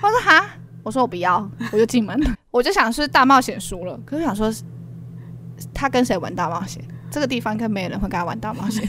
[0.00, 0.44] 我说哈，
[0.82, 2.34] 我说我不要，我就进门了。
[2.50, 4.52] 我就想是大冒险输了，可是想说
[5.74, 6.82] 他跟谁玩大冒险？
[7.10, 8.86] 这个地方应该没有人会跟他玩大冒险。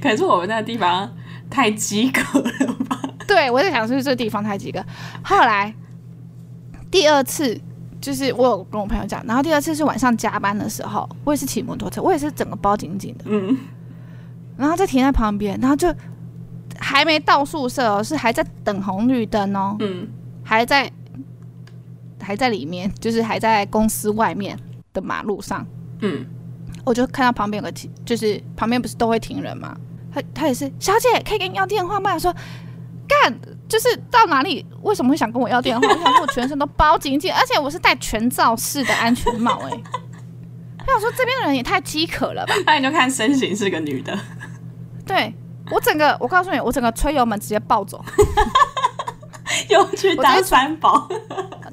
[0.00, 1.12] 可是我们那个地方
[1.50, 3.00] 太饥渴了吧？
[3.26, 4.82] 对，我在想是这个地方太饥渴。
[5.22, 5.74] 后来
[6.90, 7.60] 第二次
[8.00, 13.56] 就是我有跟我朋友讲，然后第二次是晚上加班的时候，我也是骑摩托车，我也是整个包紧紧的，嗯，
[14.56, 15.94] 然后再停在旁边，然后就。
[16.80, 19.74] 还没到宿舍哦，是还在等红绿灯哦。
[19.80, 20.06] 嗯，
[20.44, 20.88] 还在
[22.20, 24.56] 还在里面，就是还在公司外面
[24.92, 25.66] 的马路上。
[26.02, 26.24] 嗯，
[26.84, 29.76] 我就看到旁边有个停，就是旁边不是都会停人吗？
[30.12, 32.14] 他他也是，小姐可以给你要电话吗？
[32.14, 32.32] 我说
[33.08, 33.36] 干，
[33.68, 35.86] 就是到哪里为什么会想跟我要电话？
[35.86, 39.80] 我想说我全身都包紧紧，而且我是戴全罩式的安全帽、欸，哎，
[40.86, 42.54] 我想说这边的人也太饥渴了吧？
[42.66, 44.18] 那你就看身形是个女的，
[45.06, 45.34] 对
[45.70, 48.02] 我整个，我告诉你，我整个吹油门直接暴走，
[49.68, 51.06] 又去当三宝，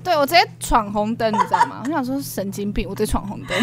[0.04, 1.82] 对我直接闯红灯，你知道吗？
[1.86, 3.58] 我想说神经病，我直接闯红灯。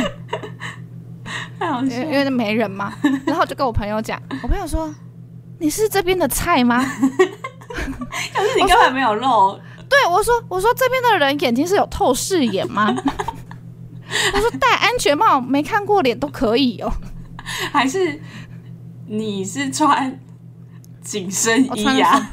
[1.89, 2.93] 因为没人嘛，
[3.25, 4.93] 然后就跟我朋友讲，我朋友说
[5.61, 6.85] ：“你是这边的菜吗？”
[8.35, 9.59] 可是你根本没有露。
[9.89, 12.87] 对，我说：“我说这边的人眼睛是有透视眼吗？”
[14.35, 16.91] 我说：“戴安全帽没看过脸都可以哦。”
[17.73, 18.21] 还是
[19.07, 20.19] 你是穿
[21.03, 22.31] 紧身衣呀？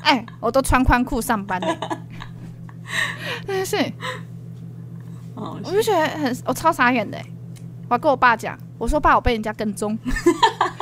[0.00, 1.78] 哎，我都穿宽裤上班的。
[3.46, 3.76] 但是，
[5.34, 7.18] 我就觉得很，我超傻眼的。
[7.90, 9.98] 我跟我爸讲，我说爸，我被人家跟踪，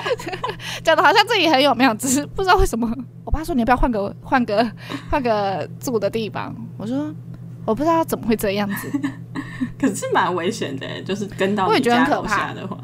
[0.84, 2.94] 讲的好像自己很有名，只是不知道为什么。
[3.24, 4.70] 我爸说，你要不要换个换个
[5.10, 6.54] 换个住的地方？
[6.76, 7.10] 我说
[7.64, 8.90] 我不知道怎么会这样子，
[9.80, 12.78] 可是蛮危险的，就是跟到你家楼下的话，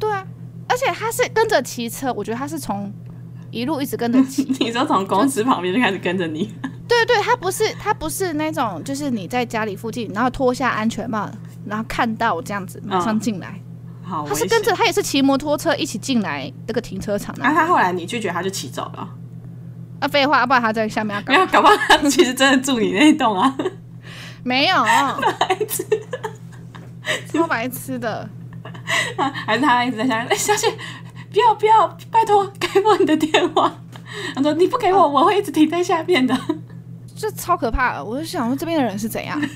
[0.00, 0.26] 对啊，
[0.68, 2.92] 而且他是跟着骑车，我觉得他是从
[3.52, 4.42] 一路一直跟着骑。
[4.58, 6.52] 你说从公司旁边就开始跟着你？
[6.88, 11.30] 对对，他不是他不是那种，就是你在家里附近，然后脱下安全帽。
[11.66, 13.60] 然后看到我这样子，马上进来。
[14.04, 17.34] 嗯、好，他是跟着他也是骑摩托车一起进来那个停车场。
[17.38, 19.08] 那、啊、他后来你拒绝，他就骑走了。
[20.00, 21.40] 啊，废话，要不然他在下面要干嘛？
[21.40, 23.56] 没有，搞不好他其实真的住你那一栋啊。
[24.42, 24.76] 没有，
[25.38, 25.86] 白痴，
[27.32, 28.28] 超白痴的。
[29.46, 30.26] 还是他一直在下面？
[30.28, 30.68] 哎，小姐，
[31.32, 33.72] 不要不要，拜托给我你的电话。
[34.34, 36.38] 他说你不给我，哦、我会一直停在下面的。
[37.16, 39.40] 这超可怕的，我就想说这边的人是怎样。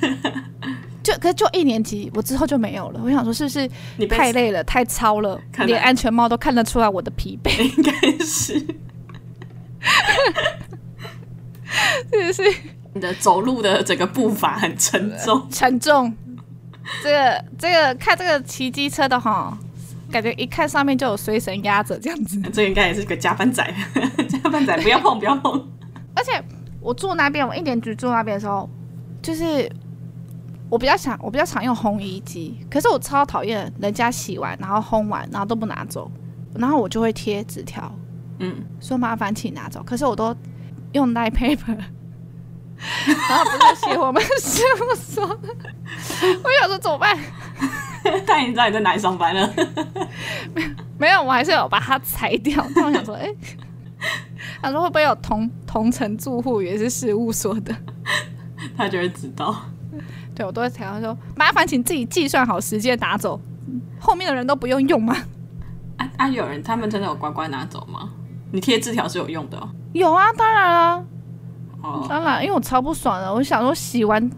[1.08, 3.00] 就可是就一年级，我之后就没有了。
[3.02, 3.66] 我想说是不是
[3.96, 7.50] 你太累了，太操了，连安全帽都看得出来我的疲惫。
[7.64, 7.90] 应该
[8.22, 8.58] 是，
[12.12, 12.42] 是是
[12.92, 16.14] 你的走路的整个步伐很沉重，沉重。
[17.02, 19.56] 这个这个看这个骑机车的哈，
[20.10, 22.38] 感觉一看上面就有随身压着这样子。
[22.52, 23.64] 这应该也是个加班仔，
[24.28, 25.52] 加班仔不要碰不要碰。
[26.14, 26.32] 而且
[26.82, 28.68] 我住那边，我一年级住那边的时候，
[29.22, 29.70] 就是。
[30.70, 36.10] 我比较想，我比较常用烘衣机，可是我超讨厌人家洗完然后烘完然后都不拿走，
[36.54, 37.90] 然后我就会贴纸条，
[38.38, 39.82] 嗯，说麻烦请拿走。
[39.82, 40.34] 可是我都
[40.92, 41.76] 用 Line Paper，
[42.76, 47.16] 然后不是写我们事务所， 我想说怎么办？
[48.26, 49.52] 他已经知道你在哪里上班了，
[50.54, 52.64] 没有没有，我还是有把它裁掉。
[52.74, 53.36] 但我想说，哎、欸，
[54.62, 57.74] 他说会不会有同同城住户也是事务所的？
[58.76, 59.54] 他就会知道。
[60.38, 63.40] 对，我都会常常说，麻烦请自己计算好时间拿走，
[63.98, 65.16] 后面的人都不用用吗？
[65.98, 66.28] 啊啊！
[66.28, 68.08] 有人他们真的有乖乖拿走吗？
[68.52, 69.68] 你贴字条是有用的哦。
[69.94, 71.04] 有啊，当然了。
[71.82, 74.30] 哦，当然，因为我超不爽的，我想说洗完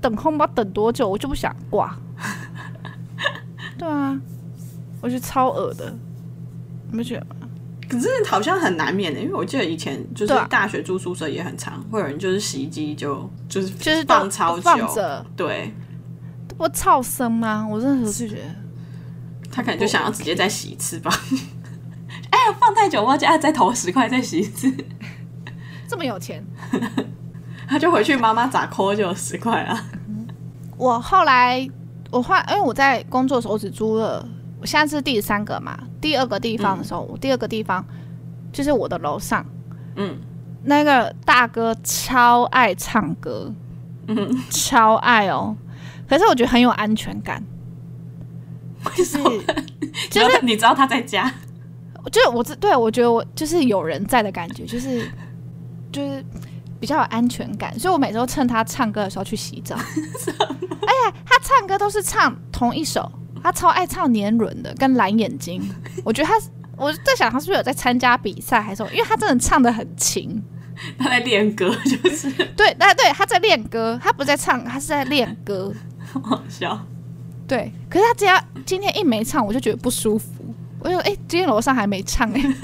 [0.00, 1.98] 等烘包等多久，我就不想挂。
[3.76, 4.16] 对啊，
[5.00, 5.92] 我觉得超恶的，
[6.88, 7.37] 你们觉得吗？
[7.88, 15.72] 可是好像很难免的，因为我记得以前就是大学住宿舍也很常，啊、会有人就是洗衣机就就是就是放超久，放着，对，
[16.58, 17.66] 不超生吗？
[17.66, 18.42] 我真的是觉得
[19.50, 21.10] 他可能就想要直接再洗一次吧。
[22.30, 24.70] 哎呀，放太久，我要再投十块再洗一次，
[25.88, 26.44] 这么有钱，
[27.66, 29.82] 他就回去妈妈咋抠就有十块啊。
[30.76, 31.66] 我后来
[32.10, 34.28] 我换，因为我在工作的时候我只租了。
[34.60, 37.84] 我现在是第三个嘛，第二个地方的时候，嗯、我第二个地方
[38.52, 39.46] 就是我的楼上，
[39.94, 40.18] 嗯，
[40.64, 43.52] 那个大哥超爱唱歌，
[44.08, 45.56] 嗯，超爱哦，
[46.08, 47.40] 可是我觉得很有安全感，
[48.96, 49.18] 就是
[50.10, 51.32] 就是你知道他在家，
[52.10, 55.08] 就是我这对我觉得我就是有人在的感觉，就是
[55.92, 56.24] 就是
[56.80, 63.08] 比较有安全感，所以我每次都趁他唱歌的时候去洗澡， 哎呀，他唱歌都是唱同一首。
[63.42, 65.62] 他超爱唱年轮的，跟蓝眼睛。
[66.04, 66.34] 我觉得他，
[66.76, 68.82] 我在想他是不是有在参加比赛，还是？
[68.92, 70.42] 因为他真的唱的很勤。
[70.96, 75.72] 他在练歌，就是对，那，对，他在练歌，他不在唱，他是在练歌。
[76.22, 76.86] 好笑。
[77.48, 80.30] 对，可是他只要今天一没唱，我就觉得不舒服。
[80.78, 82.54] 我就说，哎、欸，今天楼上还没唱哎、欸。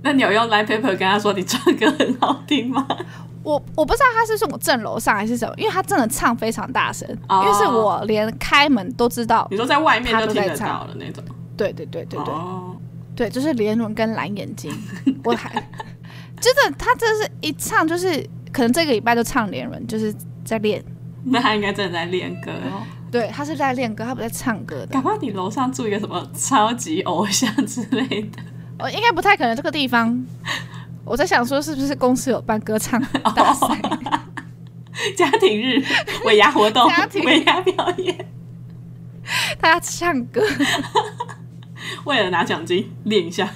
[0.00, 2.86] 那你有用 Line Paper 跟他说你唱歌很好听吗？
[3.46, 7.44] 我我不知道他是说我正楼上还是什么，因为他真的唱非常大声，oh.
[7.44, 9.46] 因为是我连开门都知道。
[9.52, 11.22] 你说在外面就听得到的那种。
[11.56, 12.74] 对对对对对，oh.
[13.14, 14.72] 对，就是连轮跟蓝眼睛，
[15.22, 15.48] 我还
[16.40, 18.20] 真的，他真是一唱就是
[18.52, 20.12] 可能这个礼拜都唱连轮，就是
[20.44, 20.84] 在练。
[21.24, 22.82] 那他应该真的在练歌哦。
[23.12, 24.88] 对，他是在练歌，他不在唱歌的。
[24.88, 28.42] 搞不好你楼上住一个什么超级偶像之类的？
[28.80, 29.54] 我，应该不太可能。
[29.54, 30.26] 这个地方，
[31.06, 33.00] 我在想说，是不是公司有办歌唱
[33.34, 34.20] 大赛、哦？
[35.16, 35.82] 家庭日
[36.24, 38.28] 尾牙活动，家庭尾牙表演，
[39.60, 40.42] 大家唱歌，
[42.04, 43.48] 为了拿奖金练一下。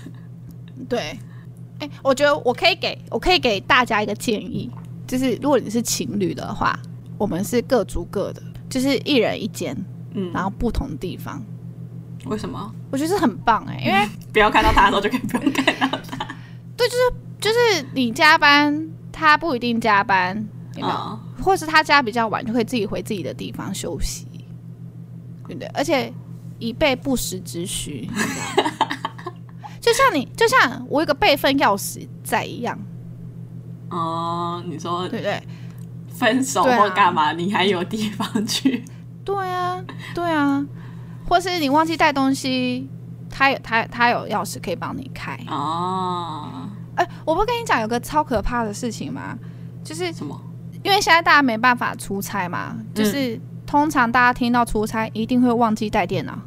[0.88, 1.18] 对，
[1.80, 4.70] 哎、欸，我觉得我可以给我可以给大家一个建议，
[5.06, 6.78] 就是如果你是情侣的话，
[7.18, 9.76] 我们是各租各的，就是一人一间，
[10.14, 11.42] 嗯，然后不同地方。
[12.26, 12.72] 为什么？
[12.90, 16.28] 我觉得是很棒哎、欸，因为 不要看到他的时候就可以不用看到他。
[16.76, 20.36] 对，就是就是你加班，他不一定加班，
[20.76, 20.94] 有没有？
[20.94, 24.26] 哦、或是他加比较晚，就可以自己回自己的地方休息，
[25.46, 25.66] 对不对？
[25.74, 26.12] 而且
[26.58, 28.08] 以备不时之需，
[29.80, 32.78] 就像你，就像我有个备份钥匙在一样。
[33.88, 35.42] 哦，你说对不对？
[36.08, 38.84] 分手或干嘛，你还有地方去？
[39.24, 39.82] 对啊，
[40.14, 40.64] 对啊。
[41.26, 42.88] 或是你忘记带东西，
[43.30, 46.59] 他有他他有钥匙可以帮你开哦。
[46.96, 49.38] 哎、欸，我不跟你讲有个超可怕的事情吗？
[49.84, 50.40] 就是什么？
[50.82, 56.38] 因为现在大家没办法出差嘛，就是、嗯、通常大家听到出差一定会忘记带电脑。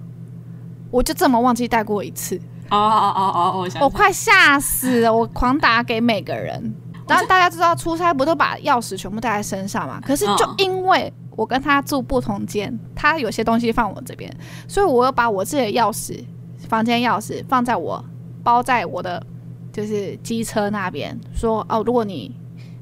[0.91, 2.35] 我就这么忘记带过一次。
[2.69, 6.73] 哦哦哦哦，我我快吓死了， 我狂打给每个人。
[7.07, 9.99] 然后大家知道出差不都把钥匙全部带在身上嘛？
[10.01, 11.13] 可是就因为。
[11.35, 14.31] 我跟他住不同间，他有些东西放我这边，
[14.67, 16.23] 所以我又把我自己的钥匙、
[16.69, 18.05] 房间钥匙放在我
[18.43, 19.25] 包在我的
[19.73, 22.33] 就是机车那边，说哦，如果你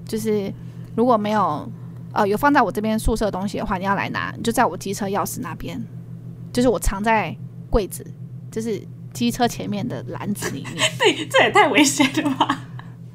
[0.06, 0.54] 就是
[0.96, 1.68] 如果没有
[2.12, 5.82] 呃有放在我这边宿舍的东西的话，你要来拿，你就在我机车钥匙那边，
[6.54, 7.36] 就是我藏在
[7.70, 8.06] 柜子，
[8.52, 8.80] 就是
[9.14, 10.76] 机车前面的篮子里面。
[11.00, 12.60] 对，这也太危险了吧？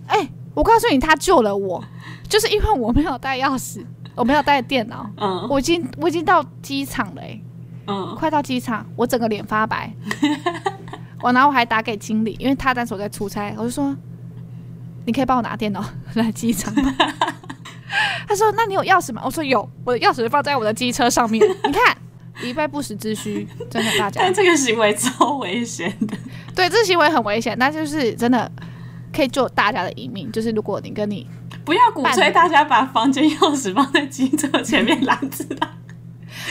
[0.08, 1.84] 哎、欸，我告诉你，他救了我，
[2.28, 3.84] 就是因为我没有带钥匙。
[4.14, 7.42] 我没有带电脑，嗯，我已经我已经到机场了，欸，
[7.86, 9.92] 嗯，快到机场，我整个脸发白，
[11.20, 13.94] 我然后我还打给经理，因为他那时候在出差，我就说，
[15.04, 16.94] 你可以帮我拿电脑 来机场吗？
[18.28, 19.22] 他说，那你有钥匙吗？
[19.24, 21.96] 我说有，我的钥匙放在我的机车上面，你看，
[22.42, 26.16] 以备不时之需，真的大家，但这个行为超危险的，
[26.54, 28.50] 对，这个行为很危险，但就是真的
[29.12, 31.26] 可以救大家的一命，就是如果你跟你。
[31.64, 35.68] 不要鼓吹大家把房间钥匙放在机车前面篮子的，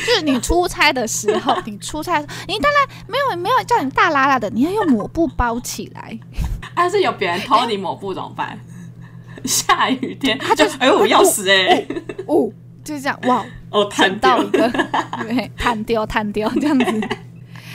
[0.05, 6.17] 就是你出差的时候，你出差，你当然没有没有叫你大拉拉的，你要用抹布包起来。
[6.75, 8.59] 但是有别人偷你抹布怎么办？
[9.45, 11.85] 下雨天他就哎呦要死哎，
[12.25, 12.49] 哦，
[12.83, 14.67] 就是这样哇哦，弹到一个，
[15.21, 16.85] 对，弹掉弹掉这样子。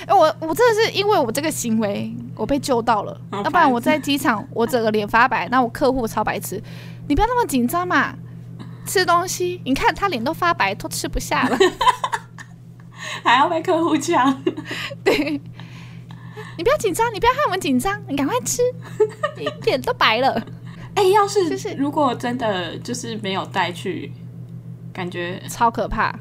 [0.07, 6.61] 哎，我我真的是因为我这个行为，我被救到了，要不然我在机场我整个脸发白，那我客户超白痴。
[7.07, 8.15] 你不要那么紧张嘛，
[8.87, 11.57] 吃东西，你看他脸都发白，都吃不下了，
[13.23, 14.43] 还要被客户抢。
[15.05, 15.41] 对，
[16.57, 18.63] 你不要紧张，你不要害我们紧张，你赶快吃，
[19.37, 20.33] 你脸都白了。
[20.95, 24.13] 哎、欸，要是就是如果真的就是没有带去，
[24.93, 26.15] 感觉超可怕。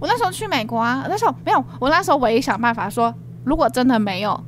[0.00, 4.44] 我那时候去美国啊，那时候没有，我那时候唯一想办法说，如果真的没有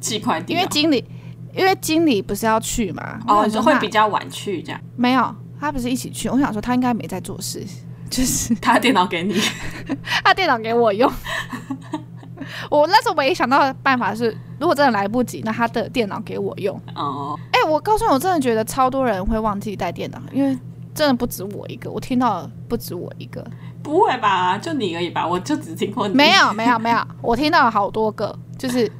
[0.00, 1.04] 寄快递，因为经理。
[1.52, 4.80] 因为经理不是要去嘛，哦，就会比较晚去这样。
[4.94, 6.28] 没有，他不是一起去。
[6.28, 7.66] 我想说他应该没在做事，
[8.10, 9.40] 就是他电脑给你，
[10.24, 11.10] 他电脑给我用。
[12.68, 16.78] 我那时候唯一想到的办法是，如果真的来不及，那他的电脑给我用。
[16.94, 20.58] 哦，哎，我告诉你，我真的觉得超多人会忘记带电脑，因为
[20.94, 23.44] 真的不止我一个，我听到不止我一个。
[23.82, 24.58] 不会吧？
[24.58, 25.26] 就你而已吧？
[25.26, 26.14] 我就只听过你。
[26.14, 28.90] 没有，没有，没有， 我听到了好多个，就是。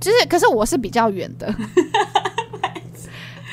[0.00, 1.52] 就是，可是我是比较远的，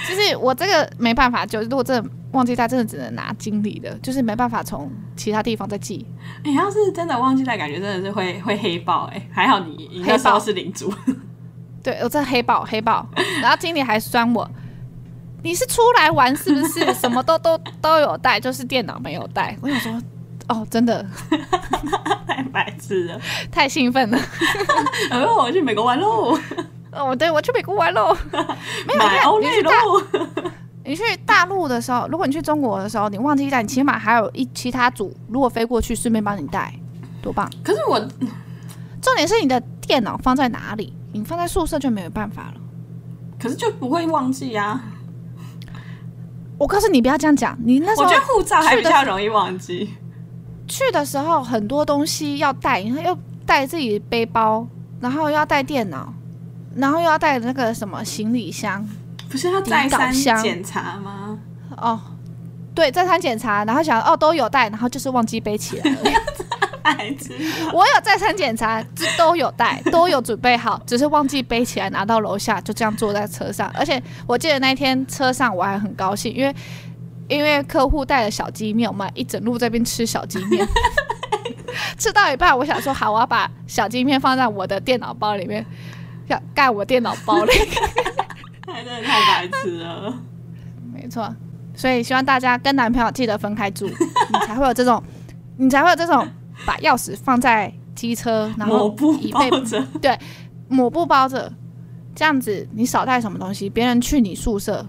[0.07, 6.05] 就是我这个没办法，就是如果真的忘记带，真的只能拿经理的，就是没办法从其他地方再寄。
[6.43, 9.29] 你、欸、要是真的忘记带，感觉真的是会 会黑爆哎、欸。
[9.33, 10.93] 还好你你那时候是领主，
[11.83, 13.07] 对我这黑爆黑爆，
[13.41, 14.49] 然后经理还酸我，
[15.43, 16.93] 你是出来玩是不是？
[16.93, 19.57] 什么都都都有带，就是电脑没有带。
[19.61, 20.01] 我想说，
[20.49, 21.05] 哦，真的。
[22.27, 24.19] 太白痴了，太兴奋了！
[25.11, 26.37] 哦，我去美国玩喽！
[26.95, 28.15] 哦，对，我去美国玩喽！
[28.87, 29.69] 没有，买欧内陆。
[30.83, 36.73] 你去大陆的时候，如果你去中国的时候，你忘记带，你起码还有一其他组，如果飞过去，顺便帮你带，
[37.21, 37.49] 多棒！
[37.63, 37.99] 可是我，
[39.01, 40.93] 重点是你的电脑放在哪里？
[41.11, 42.61] 你放在宿舍就没有办法了。
[43.39, 44.83] 可是就不会忘记呀、啊。
[46.57, 47.57] 我告诉你，不要这样讲。
[47.63, 49.93] 你那时候，我觉得护照还比较容易忘记。
[50.67, 54.65] 去的时候很多东西要带，然后又带自己背包，
[54.99, 56.13] 然后又要带电脑，
[56.75, 58.87] 然后又要带那个什么行李箱，
[59.29, 61.37] 不是要再三检查吗？
[61.77, 61.99] 哦，
[62.73, 65.99] 对，再三检查，然后想哦都有带，然后就是忘记背起来了。
[67.73, 68.83] 我有再三检查，
[69.17, 73.69] 都有带， 都有准备好，只是忘记背起来拿到楼下，就这样坐在车上。
[73.75, 76.55] 而且我记得那天车上我还很高兴，因为
[77.27, 80.65] 因为客户带了小鸡面，我们一整路在这边吃小鸡面，
[81.97, 85.65] 吃到一半，我想说好，我要把小鸡面放在我的电脑包里面，
[86.27, 87.51] 要盖我电脑包里。
[88.65, 90.13] 真的太白痴了。
[90.93, 91.33] 没错，
[91.75, 95.01] 所以希望大家跟男朋友记得分开住，你才会有这种，
[95.57, 96.27] 你才会有这种
[96.65, 100.19] 把钥匙放在机车，然后以备抹布包着，对，
[100.67, 101.51] 抹布包着，
[102.13, 104.85] 这样子你少带什么东西，别人去你宿舍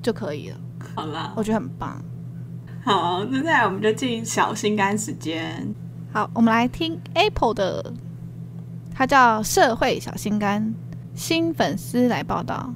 [0.00, 0.56] 就可以了。
[0.94, 2.00] 好啦，我觉得很棒。
[2.84, 5.74] 好，那再来我们就进小心肝时间。
[6.12, 7.92] 好，我们来听 Apple 的，
[8.98, 10.74] 他叫社会小心肝
[11.14, 12.74] 新粉丝来报道，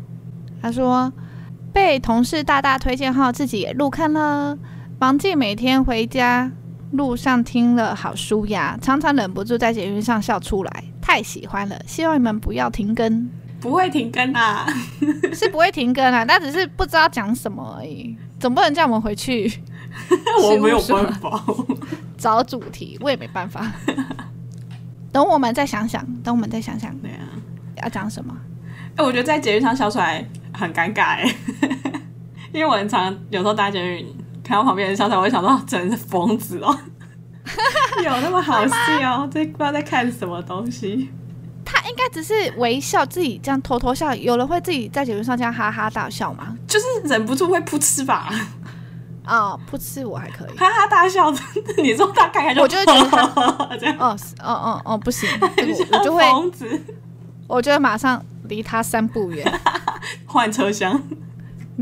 [0.63, 1.13] 他说。
[1.75, 4.59] 被同事大大推荐后，自己也入坑了。
[5.01, 6.53] 忙静每天回家
[6.91, 11.81] 路上听了好舒压，常常忍不住在捷运上笑出来，太喜欢了。
[11.87, 13.27] 希望你们不要停更，
[13.59, 14.67] 不会停更啊，
[15.33, 18.15] 是不会停更啊，但只是不知道讲什么而已。
[18.39, 19.51] 总不能叫我们回去，
[20.45, 21.43] 我没有办法
[22.19, 23.73] 找主题，我也没办法。
[25.13, 27.29] 等我们再想想，等我们再想想，对啊，
[27.83, 28.35] 要讲什么？
[28.97, 30.27] 哎，我觉得在捷运上笑出来。
[30.55, 31.35] 很尴尬哎，
[32.53, 34.07] 因为我很常有时候搭捷运
[34.45, 36.79] 看到旁边人笑出来，我会想到真是疯子哦，
[38.05, 39.27] 有那么好笑？
[39.29, 41.09] 这不知道在看什么东西。
[41.65, 44.15] 他应该只是微笑，自己这样偷偷笑。
[44.15, 46.55] 有人会自己在捷运上这样哈哈大笑吗？
[46.69, 48.31] 就是忍不住会噗嗤吧。
[49.25, 51.33] 啊，不吃我还可以，哈哈大笑。
[51.79, 53.11] 你说他看看就，我就会觉得
[53.69, 53.97] 他这样。
[53.99, 56.25] 哦哦哦哦，不行， 我就会。
[57.49, 59.47] 我就会马上离他三步远。
[60.27, 61.01] 换车厢，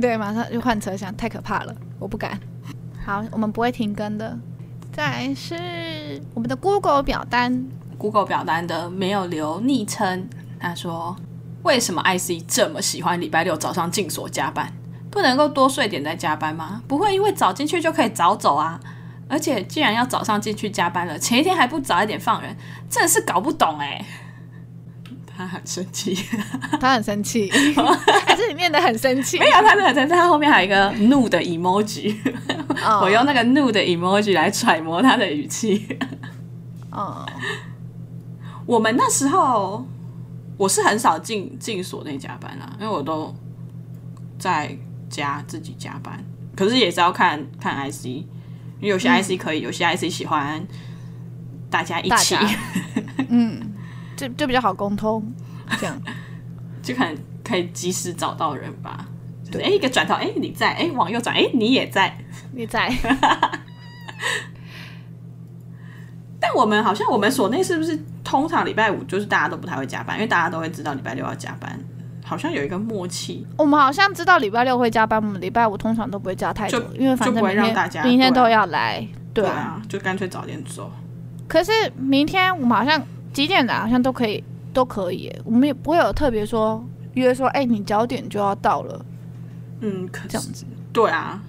[0.00, 2.38] 对，马上就换车厢，太可怕了，我不敢。
[3.06, 4.36] 好，我们不会停更的。
[4.92, 7.64] 再来是我们的 Google 表单
[7.96, 10.28] ，Google 表单的没有留昵称。
[10.58, 11.16] 他说
[11.62, 14.72] ：“为什么 IC 这么喜欢礼拜六早上进所加班？
[15.10, 16.82] 不能够多睡点再加班吗？
[16.86, 18.78] 不会因为早进去就可以早走啊？
[19.28, 22.56] 而且既然要早上进去加班了，前一天还不早一点放人，
[22.88, 24.04] 真的是搞不懂哎。”
[25.36, 26.14] 他很生气，
[26.78, 27.50] 他很生气，
[28.26, 29.38] 还是你念的很生气？
[29.38, 30.14] 没有，他很生气。
[30.14, 32.14] 他后面还有一个怒的 emoji，、
[32.84, 33.04] oh.
[33.04, 35.98] 我用那个怒的 emoji 来揣摩他的语气。
[36.90, 37.42] 哦，oh.
[38.66, 39.86] 我们那时候
[40.58, 43.34] 我是很少进进所内加班啦，因为我都
[44.38, 44.76] 在
[45.10, 46.24] 家自己加班。
[46.56, 50.66] 可是也是要看看 IC，因为有些 IC 可以，嗯、有些 IC 喜欢
[51.68, 52.34] 大家一起。
[53.28, 53.74] 嗯。
[54.16, 55.32] 就就比较好沟通，
[55.78, 55.98] 这样
[56.82, 59.08] 就可能可以及时找到人吧。
[59.50, 62.14] 对，哎、就是，一个转头，哎，你在，哎，往右转，哎，你也在，
[62.52, 62.92] 你在。
[66.38, 71.80] 但我们好像我们所内是不是通常礼拜五就是大家都不太会加班，因为大家都会知道礼拜六要加班，
[72.30, 73.44] 好像有一个默契。
[73.56, 79.04] 我们好像知道礼拜六会加班，我们礼拜五通常都不会加太久，因为反正明天让大家明天都要来，
[79.34, 80.92] 对啊，就干脆早点走。
[81.48, 83.02] 可是明天我们好像。
[83.32, 85.32] 几点来好像都可以，都可以。
[85.44, 89.06] 我们也不会有特别说约说，哎、欸，你九点就要到了。
[89.78, 90.64] 嗯，可这样子。
[90.92, 91.40] 对啊。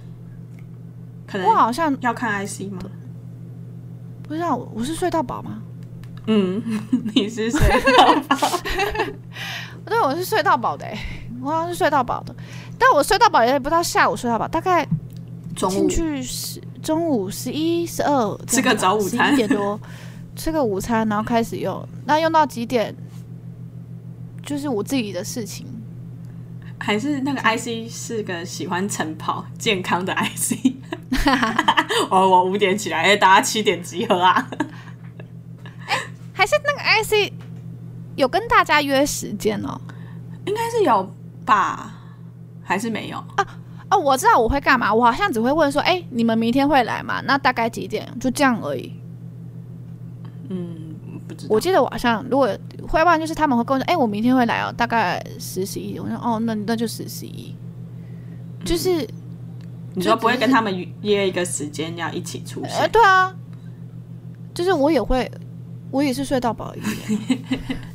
[1.26, 2.84] 可能我好像要看 IC 吗？
[4.22, 5.64] 不知道，我是睡到饱吗？
[6.28, 6.62] 嗯，
[7.16, 7.60] 你是睡
[7.98, 8.60] 到饱。
[9.86, 10.86] 对，我是睡到饱的。
[11.42, 12.36] 我好像是睡到饱的，
[12.78, 14.88] 但我睡到饱也不到下午睡到饱，大概
[15.56, 19.80] 进去十中午十一十二吃个早午餐，一点多。
[20.36, 22.96] 吃个午餐，然后开始用，那用到几点？
[24.46, 25.68] 就是我自己的事情。
[26.80, 30.56] 还是那个 IC 是个喜欢晨跑健康的 IC。
[32.10, 34.50] 我，我五点起来，哎，大家七点集合啊。
[35.86, 36.00] 哎，
[36.34, 37.34] 还是那个 IC
[38.16, 39.80] 有跟大家约时间哦？
[40.46, 41.14] 应该是有
[41.46, 41.94] 吧？
[42.64, 43.46] 还是没有啊？
[43.90, 47.22] 哦，我知道我会干嘛，我好像只会问说，哎，你们明天会来吗？
[47.26, 48.08] 那大概几点？
[48.20, 48.94] 就这样而已。
[50.50, 50.96] 嗯，
[51.28, 51.54] 不知道。
[51.54, 52.48] 我记得我好像如果
[52.88, 57.54] 会办，就是他们会跟我说：“哎、欸，我明天会来哦，大概十十一。”我说：“哦，那那就十十一。”
[58.64, 59.08] 就是
[59.94, 62.80] 你说不会跟他们约一个时间要一起出现？
[62.80, 63.36] 呃，对啊，
[64.54, 65.30] 就是我也会，
[65.90, 67.40] 我也是睡到饱一点。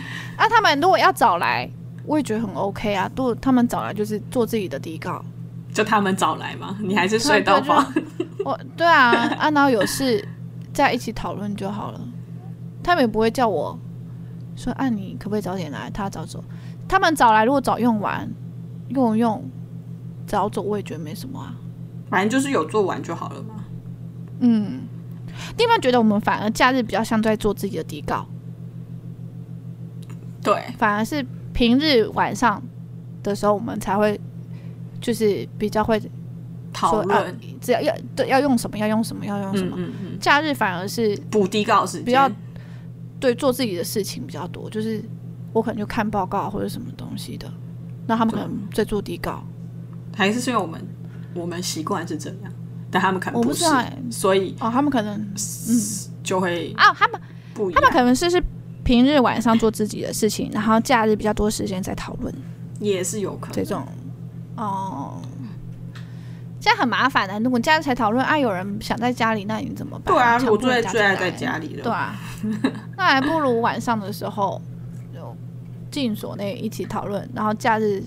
[0.36, 1.68] 啊，他们如果要早来，
[2.06, 3.10] 我也觉得很 OK 啊。
[3.14, 5.24] 都他们早来就是做自己的底稿，
[5.72, 7.84] 就他们早来嘛，你还是睡到饱。
[8.44, 10.26] 我对啊，啊，然后有事。
[10.74, 12.00] 在一起讨论就好了，
[12.82, 13.78] 他们也不会叫我
[14.56, 16.42] 说：“啊，你可不可以早点来？”他早走，
[16.88, 18.26] 他们早来，如果早用完，
[18.88, 19.44] 用用
[20.26, 21.54] 早走，我也觉得没什么啊。
[22.08, 23.56] 反正就是有做完就好了嘛。
[24.40, 24.80] 嗯，
[25.58, 28.26] 你有没有觉得我们反而假日比较像在做自己的底稿？
[30.42, 32.60] 对，反而是平日晚上
[33.22, 34.20] 的时候，我们才会
[35.00, 36.00] 就是比较会
[36.72, 39.76] 讨论，只要要对要用什么，要用什么，要用什么。
[39.78, 40.18] 嗯嗯。
[40.20, 42.30] 假日反而是补底稿时间，比较
[43.20, 45.02] 对做自己的事情比较多，就是
[45.52, 47.52] 我可能就看报告或者什么东西的，
[48.06, 49.44] 那他们可能在做底稿，
[50.16, 50.84] 还是是因为我们
[51.34, 52.52] 我们习惯是这样，
[52.90, 55.80] 但他们可能不是，我不知道欸，所以哦，他们可能嗯。
[56.22, 57.20] 就会啊，他们
[57.52, 58.42] 不，他们可能是是。
[58.84, 62.34] 平日晚上做自己的事情，然后假日比较多时间在讨论，
[62.80, 63.86] 也是有可能这种
[64.56, 65.20] 哦，
[66.60, 67.38] 这样很麻烦的。
[67.40, 70.14] 如果假日才讨论，啊，有人想在家里，那你怎么办？
[70.14, 71.84] 对啊，我最最爱在家里了。
[71.84, 72.16] 对啊，
[72.96, 74.60] 那还不如晚上的时候
[75.14, 75.36] 就
[75.90, 78.02] 进所内一起讨论，然后假日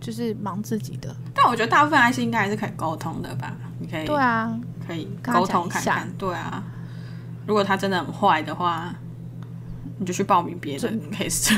[0.00, 1.14] 就是忙自己的。
[1.32, 3.54] 但我觉得大部分还是应该还是可以沟通的吧？
[3.78, 4.52] 你可以对啊，
[4.86, 6.12] 可以沟通看看。
[6.18, 6.62] 对啊，
[7.46, 8.92] 如果他真的很坏的话。
[10.02, 11.56] 你就去报名别的 case，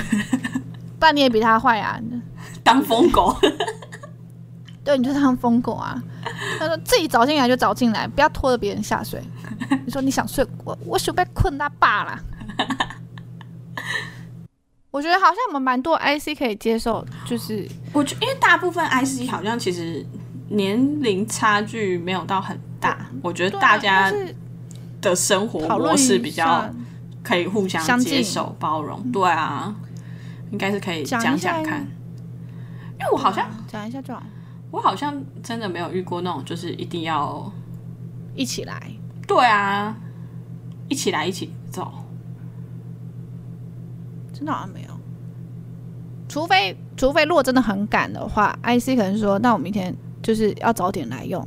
[1.01, 1.99] 不然你也比他坏啊！
[2.63, 3.35] 当疯狗，
[4.85, 5.99] 对，你就当疯狗啊！
[6.59, 9.19] 他说自己找进来就找进来，不要拖着别人下水。
[9.87, 12.21] 你说你想睡，我我想被困他爸了。
[14.91, 20.05] 我觉得好像我们蛮多 IC 可以接受，就是我觉因为大部分 IC 好像其实
[20.51, 24.13] 年龄差距没有到很大，我觉得大家
[25.01, 26.69] 的生活模式比较。
[27.25, 29.75] 可以互相接受、包容，对啊，
[30.51, 31.81] 应该是可以讲讲看。
[33.01, 34.23] 因为我好像讲一下就好，
[34.71, 37.51] 我好像真的没有遇过那种，就是一定要
[38.35, 38.79] 一起来。
[39.27, 39.97] 对啊，
[40.89, 41.91] 一起来一起走，
[44.35, 44.89] 真的好像没有。
[46.29, 51.47] 除非除非如果真的很赶的话，IC 可能说，那我明天就是要早点来用，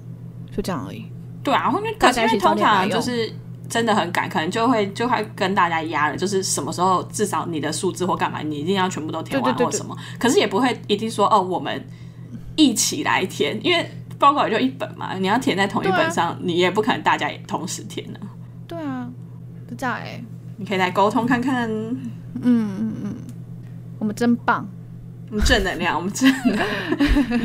[0.51, 1.05] 就这样而已。
[1.43, 3.31] 对啊，后面可是因为通常就是。
[3.69, 9.95] 真的很赶，可能就会就会跟大家压了，就是什么时候至少你的数字或干嘛，你一定要全部都填完或什么。
[9.95, 11.85] 对对对对，可是也不会一定说哦，我们
[12.55, 18.19] 一起来填，因为报告也就一本嘛，你要填在同一本上，啊、你也不可能大家也同时填呢。
[18.67, 19.07] 对啊，
[19.67, 20.23] 不在、欸，
[20.57, 21.69] 你可以来沟通看看。
[21.69, 22.01] 嗯
[22.41, 23.15] 嗯嗯，
[23.99, 24.67] 我们真棒，
[25.31, 26.31] 我们正能量，我们真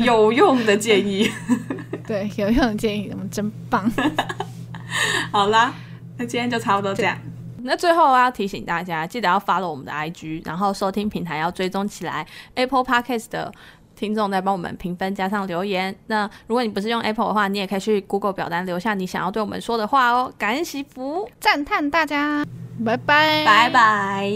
[0.03, 1.29] 有用的建议。
[2.05, 3.91] 对，有用的建议，我们真棒。
[5.31, 5.73] 好啦。
[6.23, 7.17] 那今天就差不多这样。
[7.63, 12.25] 那最后我要提醒大家，记得要 follow 我们的 IG，然后收听平台要追踪起来。
[12.55, 13.51] Apple Podcast 的
[13.95, 15.93] 听众在帮我们评分加上留言。
[16.07, 20.33] 那如果你不是用 Apple 的话，你也可以去 Google 表单留下你想要对我们说的话哦。
[20.37, 22.45] 感恩祈福，赞叹大家，
[22.85, 24.29] 拜拜，拜拜。